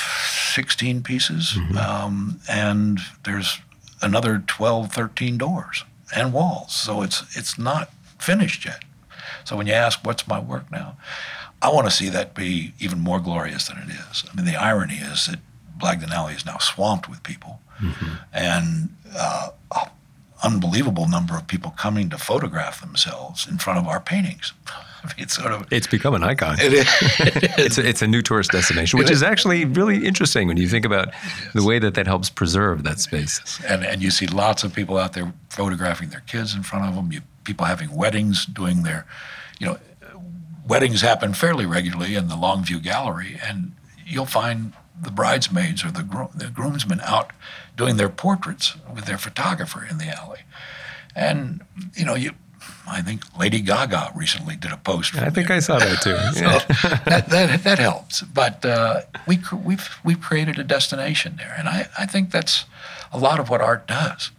16 0.54 1.02
pieces, 1.02 1.54
mm-hmm. 1.56 1.78
um, 1.78 2.40
and 2.48 3.00
there's 3.24 3.60
another 4.02 4.42
12, 4.46 4.92
13 4.92 5.38
doors 5.38 5.84
and 6.14 6.32
walls. 6.32 6.74
So 6.74 7.02
it's 7.02 7.36
it's 7.36 7.58
not 7.58 7.90
finished 8.18 8.64
yet. 8.64 8.84
So 9.44 9.56
when 9.56 9.66
you 9.66 9.72
ask, 9.72 10.04
what's 10.04 10.28
my 10.28 10.38
work 10.38 10.70
now? 10.70 10.96
I 11.60 11.70
want 11.70 11.86
to 11.86 11.90
see 11.90 12.08
that 12.10 12.34
be 12.34 12.74
even 12.80 12.98
more 12.98 13.20
glorious 13.20 13.68
than 13.68 13.78
it 13.78 13.88
is. 13.88 14.24
I 14.30 14.36
mean, 14.36 14.44
the 14.44 14.56
irony 14.56 14.96
is 14.96 15.26
that 15.26 15.38
Blagden 15.78 16.10
Alley 16.10 16.34
is 16.34 16.44
now 16.44 16.58
swamped 16.58 17.08
with 17.08 17.22
people, 17.22 17.60
mm-hmm. 17.80 18.14
and 18.32 18.94
uh, 19.16 19.50
unbelievable 20.42 21.08
number 21.08 21.36
of 21.36 21.46
people 21.46 21.70
coming 21.72 22.10
to 22.10 22.18
photograph 22.18 22.80
themselves 22.80 23.46
in 23.46 23.58
front 23.58 23.78
of 23.78 23.86
our 23.86 24.00
paintings. 24.00 24.52
it's 25.18 25.34
sort 25.34 25.52
of 25.52 25.66
it's 25.72 25.86
become 25.86 26.14
an 26.14 26.22
icon. 26.22 26.56
It 26.60 26.72
is. 26.72 26.86
it's, 27.58 27.78
a, 27.78 27.88
it's 27.88 28.02
a 28.02 28.06
new 28.06 28.22
tourist 28.22 28.52
destination, 28.52 28.98
which 28.98 29.10
is. 29.10 29.18
is 29.18 29.22
actually 29.22 29.64
really 29.64 30.06
interesting 30.06 30.48
when 30.48 30.56
you 30.56 30.68
think 30.68 30.84
about 30.84 31.08
the 31.54 31.64
way 31.64 31.78
that 31.78 31.94
that 31.94 32.06
helps 32.06 32.30
preserve 32.30 32.84
that 32.84 33.00
space. 33.00 33.60
And 33.68 33.84
and 33.84 34.02
you 34.02 34.10
see 34.10 34.26
lots 34.26 34.64
of 34.64 34.74
people 34.74 34.98
out 34.98 35.12
there 35.14 35.32
photographing 35.48 36.10
their 36.10 36.22
kids 36.26 36.54
in 36.54 36.62
front 36.62 36.88
of 36.88 36.94
them. 36.94 37.12
You 37.12 37.22
people 37.44 37.66
having 37.66 37.94
weddings, 37.94 38.46
doing 38.46 38.82
their, 38.82 39.06
you 39.58 39.66
know, 39.66 39.78
weddings 40.66 41.00
happen 41.00 41.34
fairly 41.34 41.66
regularly 41.66 42.14
in 42.14 42.28
the 42.28 42.36
Longview 42.36 42.82
Gallery, 42.82 43.38
and 43.44 43.72
you'll 44.06 44.26
find 44.26 44.72
the 45.00 45.10
bridesmaids 45.10 45.84
or 45.84 45.90
the, 45.90 46.02
gro- 46.02 46.30
the 46.34 46.48
groomsmen 46.48 47.00
out 47.00 47.32
doing 47.76 47.96
their 47.96 48.08
portraits 48.08 48.76
with 48.94 49.06
their 49.06 49.18
photographer 49.18 49.86
in 49.88 49.98
the 49.98 50.08
alley. 50.08 50.40
And 51.14 51.62
you 51.94 52.04
know, 52.04 52.14
you 52.14 52.32
I 52.86 53.00
think 53.00 53.22
Lady 53.38 53.60
Gaga 53.60 54.12
recently 54.14 54.56
did 54.56 54.72
a 54.72 54.76
post. 54.76 55.16
I 55.16 55.30
think 55.30 55.48
there. 55.48 55.56
I 55.56 55.60
saw 55.60 55.78
that 55.78 56.02
too. 56.02 56.10
Yeah. 56.42 56.58
so 56.58 56.88
that, 56.88 57.28
that, 57.28 57.64
that, 57.64 57.78
helps. 57.78 58.22
But 58.22 58.64
uh, 58.64 59.02
we, 59.26 59.38
we've, 59.64 59.88
we've 60.04 60.20
created 60.20 60.58
a 60.58 60.64
destination 60.64 61.36
there. 61.36 61.54
And 61.56 61.68
I, 61.68 61.88
I 61.98 62.06
think 62.06 62.30
that's 62.30 62.64
a 63.12 63.18
lot 63.18 63.38
of 63.38 63.48
what 63.48 63.60
art 63.60 63.86
does. 63.86 64.30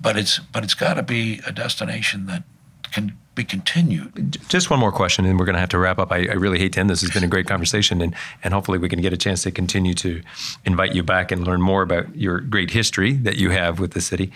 But 0.00 0.16
it's, 0.16 0.38
but 0.38 0.64
it's 0.64 0.74
got 0.74 0.94
to 0.94 1.02
be 1.02 1.40
a 1.46 1.52
destination 1.52 2.26
that 2.26 2.44
can 2.92 3.18
be 3.34 3.44
continued. 3.44 4.38
Just 4.48 4.70
one 4.70 4.78
more 4.78 4.92
question, 4.92 5.24
and 5.24 5.38
we're 5.38 5.44
going 5.44 5.54
to 5.54 5.60
have 5.60 5.70
to 5.70 5.78
wrap 5.78 5.98
up. 5.98 6.12
I, 6.12 6.26
I, 6.26 6.34
really 6.34 6.58
hate 6.58 6.72
to 6.74 6.80
end 6.80 6.90
this. 6.90 7.02
It's 7.02 7.12
been 7.12 7.24
a 7.24 7.28
great 7.28 7.46
conversation, 7.46 8.00
and, 8.00 8.14
and 8.42 8.54
hopefully 8.54 8.78
we 8.78 8.88
can 8.88 9.00
get 9.00 9.12
a 9.12 9.16
chance 9.16 9.42
to 9.42 9.50
continue 9.50 9.94
to 9.94 10.22
invite 10.64 10.94
you 10.94 11.02
back 11.02 11.32
and 11.32 11.44
learn 11.44 11.60
more 11.60 11.82
about 11.82 12.14
your 12.14 12.40
great 12.40 12.70
history 12.70 13.14
that 13.14 13.36
you 13.36 13.50
have 13.50 13.80
with 13.80 13.92
the 13.92 14.00
city. 14.00 14.30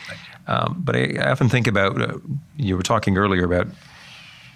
Um, 0.49 0.81
but 0.85 0.97
I, 0.97 1.17
I, 1.21 1.31
often 1.31 1.49
think 1.49 1.67
about, 1.67 2.01
uh, 2.01 2.19
you 2.57 2.77
were 2.77 2.83
talking 2.83 3.19
earlier 3.19 3.45
about 3.45 3.69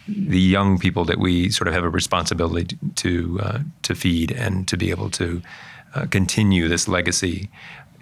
the 0.08 0.40
young 0.40 0.78
people 0.78 1.04
that 1.04 1.18
we 1.18 1.50
sort 1.50 1.68
of 1.68 1.74
have 1.74 1.84
a 1.84 1.88
responsibility 1.88 2.76
to, 2.96 3.40
uh, 3.40 3.58
to 3.82 3.94
feed 3.94 4.32
and 4.32 4.66
to 4.68 4.76
be 4.76 4.90
able 4.90 5.10
to 5.10 5.42
uh, 5.94 6.06
continue 6.06 6.68
this 6.68 6.88
legacy 6.88 7.50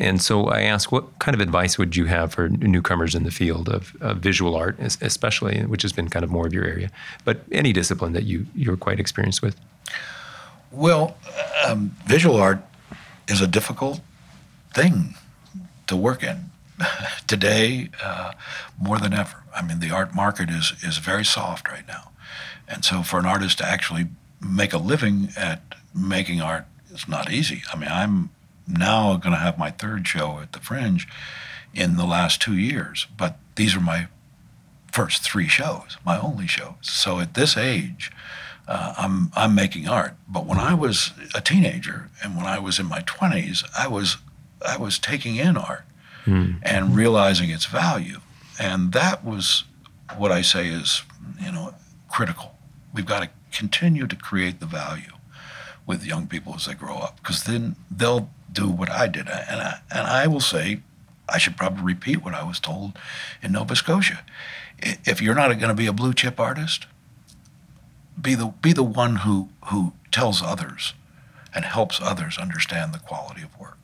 and 0.00 0.22
so 0.22 0.46
I 0.46 0.62
asked, 0.62 0.90
what 0.90 1.18
kind 1.18 1.34
of 1.34 1.42
advice 1.42 1.76
would 1.76 1.94
you 1.94 2.06
have 2.06 2.32
for 2.32 2.48
newcomers 2.48 3.14
in 3.14 3.24
the 3.24 3.30
field 3.30 3.68
of, 3.68 3.94
of 4.00 4.16
visual 4.16 4.56
art, 4.56 4.78
especially, 4.80 5.60
which 5.66 5.82
has 5.82 5.92
been 5.92 6.08
kind 6.08 6.24
of 6.24 6.30
more 6.30 6.46
of 6.46 6.54
your 6.54 6.64
area, 6.64 6.90
but 7.26 7.42
any 7.52 7.74
discipline 7.74 8.14
that 8.14 8.24
you, 8.24 8.46
you're 8.54 8.78
quite 8.78 8.98
experienced 8.98 9.42
with? 9.42 9.60
Well, 10.72 11.18
um, 11.66 11.94
visual 12.06 12.36
art 12.36 12.64
is 13.28 13.42
a 13.42 13.46
difficult 13.46 14.00
thing 14.72 15.16
to 15.86 15.96
work 15.96 16.22
in 16.22 16.46
today 17.26 17.90
uh, 18.02 18.32
more 18.80 18.98
than 18.98 19.12
ever. 19.12 19.44
I 19.54 19.60
mean, 19.60 19.80
the 19.80 19.90
art 19.90 20.14
market 20.14 20.48
is, 20.48 20.72
is 20.82 20.96
very 20.96 21.26
soft 21.26 21.68
right 21.68 21.86
now. 21.86 22.10
And 22.66 22.86
so 22.86 23.02
for 23.02 23.18
an 23.18 23.26
artist 23.26 23.58
to 23.58 23.66
actually 23.66 24.06
make 24.40 24.72
a 24.72 24.78
living 24.78 25.28
at 25.36 25.60
making 25.94 26.40
art 26.40 26.64
is 26.90 27.06
not 27.06 27.30
easy. 27.30 27.62
I 27.70 27.76
mean, 27.76 27.90
I'm 27.90 28.30
now 28.70 29.16
going 29.16 29.34
to 29.34 29.40
have 29.40 29.58
my 29.58 29.70
third 29.70 30.06
show 30.06 30.38
at 30.40 30.52
the 30.52 30.60
Fringe 30.60 31.06
in 31.74 31.96
the 31.96 32.06
last 32.06 32.40
two 32.40 32.56
years. 32.56 33.06
But 33.16 33.38
these 33.56 33.76
are 33.76 33.80
my 33.80 34.08
first 34.92 35.22
three 35.22 35.48
shows, 35.48 35.96
my 36.04 36.18
only 36.18 36.46
shows. 36.46 36.74
So 36.82 37.20
at 37.20 37.34
this 37.34 37.56
age, 37.56 38.10
uh, 38.66 38.94
I'm 38.96 39.32
I'm 39.34 39.54
making 39.54 39.88
art. 39.88 40.16
But 40.28 40.46
when 40.46 40.58
I 40.58 40.74
was 40.74 41.12
a 41.34 41.40
teenager 41.40 42.08
and 42.22 42.36
when 42.36 42.46
I 42.46 42.58
was 42.58 42.78
in 42.78 42.86
my 42.86 43.00
20s, 43.00 43.64
I 43.76 43.88
was 43.88 44.18
I 44.66 44.76
was 44.76 44.98
taking 44.98 45.36
in 45.36 45.56
art 45.56 45.84
mm. 46.24 46.58
and 46.62 46.94
realizing 46.94 47.50
its 47.50 47.66
value, 47.66 48.20
and 48.58 48.92
that 48.92 49.24
was 49.24 49.64
what 50.16 50.30
I 50.30 50.42
say 50.42 50.68
is 50.68 51.02
you 51.40 51.50
know 51.50 51.74
critical. 52.08 52.54
We've 52.94 53.06
got 53.06 53.22
to 53.22 53.30
continue 53.52 54.06
to 54.06 54.16
create 54.16 54.60
the 54.60 54.66
value 54.66 55.14
with 55.86 56.04
young 56.04 56.26
people 56.26 56.54
as 56.54 56.66
they 56.66 56.74
grow 56.74 56.96
up 56.96 57.16
because 57.16 57.44
then 57.44 57.74
they'll 57.90 58.30
do 58.52 58.68
what 58.68 58.90
I 58.90 59.06
did. 59.06 59.28
And 59.28 59.60
I, 59.60 59.80
and 59.90 60.06
I 60.06 60.26
will 60.26 60.40
say, 60.40 60.80
I 61.28 61.38
should 61.38 61.56
probably 61.56 61.82
repeat 61.82 62.24
what 62.24 62.34
I 62.34 62.42
was 62.42 62.60
told 62.60 62.98
in 63.42 63.52
Nova 63.52 63.76
Scotia. 63.76 64.20
If 64.78 65.20
you're 65.20 65.34
not 65.34 65.48
going 65.48 65.68
to 65.68 65.74
be 65.74 65.86
a 65.86 65.92
blue 65.92 66.14
chip 66.14 66.40
artist, 66.40 66.86
be 68.20 68.34
the 68.34 68.46
be 68.46 68.72
the 68.72 68.82
one 68.82 69.16
who 69.16 69.48
who 69.66 69.92
tells 70.10 70.42
others 70.42 70.94
and 71.54 71.64
helps 71.64 72.00
others 72.00 72.38
understand 72.38 72.92
the 72.92 72.98
quality 72.98 73.42
of 73.42 73.58
work 73.58 73.76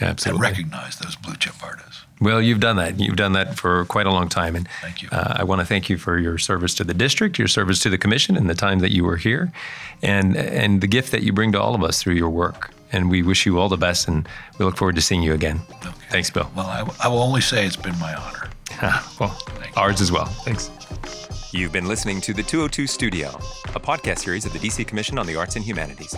and 0.00 0.40
recognize 0.40 0.98
those 0.98 1.16
blue 1.16 1.34
chip 1.36 1.54
artists. 1.62 2.04
Well, 2.20 2.42
you've 2.42 2.60
done 2.60 2.76
that. 2.76 2.98
You've 2.98 3.16
done 3.16 3.32
that 3.32 3.56
for 3.56 3.84
quite 3.84 4.06
a 4.06 4.10
long 4.10 4.28
time. 4.28 4.56
And 4.56 4.68
Thank 4.80 5.02
you. 5.02 5.08
Uh, 5.12 5.34
I 5.36 5.44
want 5.44 5.60
to 5.60 5.66
thank 5.66 5.88
you 5.88 5.98
for 5.98 6.18
your 6.18 6.38
service 6.38 6.74
to 6.76 6.84
the 6.84 6.94
district, 6.94 7.38
your 7.38 7.48
service 7.48 7.80
to 7.80 7.90
the 7.90 7.98
commission, 7.98 8.36
and 8.36 8.50
the 8.50 8.54
time 8.54 8.80
that 8.80 8.92
you 8.92 9.04
were 9.04 9.16
here, 9.16 9.52
and 10.02 10.36
and 10.36 10.80
the 10.80 10.86
gift 10.86 11.12
that 11.12 11.22
you 11.22 11.32
bring 11.32 11.52
to 11.52 11.60
all 11.60 11.74
of 11.74 11.82
us 11.82 12.02
through 12.02 12.14
your 12.14 12.30
work. 12.30 12.72
And 12.92 13.10
we 13.10 13.22
wish 13.22 13.44
you 13.46 13.58
all 13.58 13.68
the 13.68 13.76
best, 13.76 14.08
and 14.08 14.26
we 14.58 14.64
look 14.64 14.76
forward 14.76 14.94
to 14.96 15.02
seeing 15.02 15.22
you 15.22 15.34
again. 15.34 15.60
Okay. 15.84 15.90
Thanks, 16.10 16.30
Bill. 16.30 16.50
Well, 16.56 16.66
I, 16.66 16.88
I 17.04 17.08
will 17.08 17.22
only 17.22 17.40
say 17.42 17.66
it's 17.66 17.76
been 17.76 17.98
my 17.98 18.14
honor. 18.14 18.48
well, 19.20 19.28
Thank 19.28 19.76
you. 19.76 19.82
ours 19.82 20.00
as 20.00 20.10
well. 20.10 20.26
Thanks. 20.26 20.70
You've 21.50 21.72
been 21.72 21.88
listening 21.88 22.20
to 22.22 22.34
the 22.34 22.42
202 22.42 22.86
Studio, 22.86 23.28
a 23.74 23.80
podcast 23.80 24.18
series 24.18 24.44
of 24.44 24.52
the 24.52 24.58
DC 24.58 24.86
Commission 24.86 25.18
on 25.18 25.26
the 25.26 25.34
Arts 25.34 25.56
and 25.56 25.64
Humanities. 25.64 26.14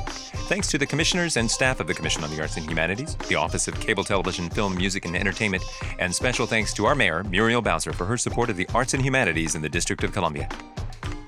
Thanks 0.48 0.66
to 0.72 0.78
the 0.78 0.86
commissioners 0.86 1.36
and 1.36 1.48
staff 1.48 1.78
of 1.78 1.86
the 1.86 1.94
Commission 1.94 2.24
on 2.24 2.30
the 2.30 2.40
Arts 2.40 2.56
and 2.56 2.66
Humanities, 2.66 3.14
the 3.28 3.36
Office 3.36 3.68
of 3.68 3.78
Cable 3.78 4.02
Television, 4.02 4.50
Film, 4.50 4.76
Music, 4.76 5.04
and 5.04 5.14
Entertainment, 5.14 5.62
and 6.00 6.12
special 6.12 6.46
thanks 6.46 6.72
to 6.74 6.84
our 6.84 6.96
mayor, 6.96 7.22
Muriel 7.24 7.62
Bowser, 7.62 7.92
for 7.92 8.06
her 8.06 8.16
support 8.16 8.50
of 8.50 8.56
the 8.56 8.68
arts 8.74 8.92
and 8.92 9.04
humanities 9.04 9.54
in 9.54 9.62
the 9.62 9.68
District 9.68 10.02
of 10.02 10.12
Columbia. 10.12 10.48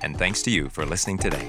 And 0.02 0.18
thanks 0.18 0.42
to 0.42 0.50
you 0.50 0.68
for 0.68 0.84
listening 0.84 1.18
today. 1.18 1.48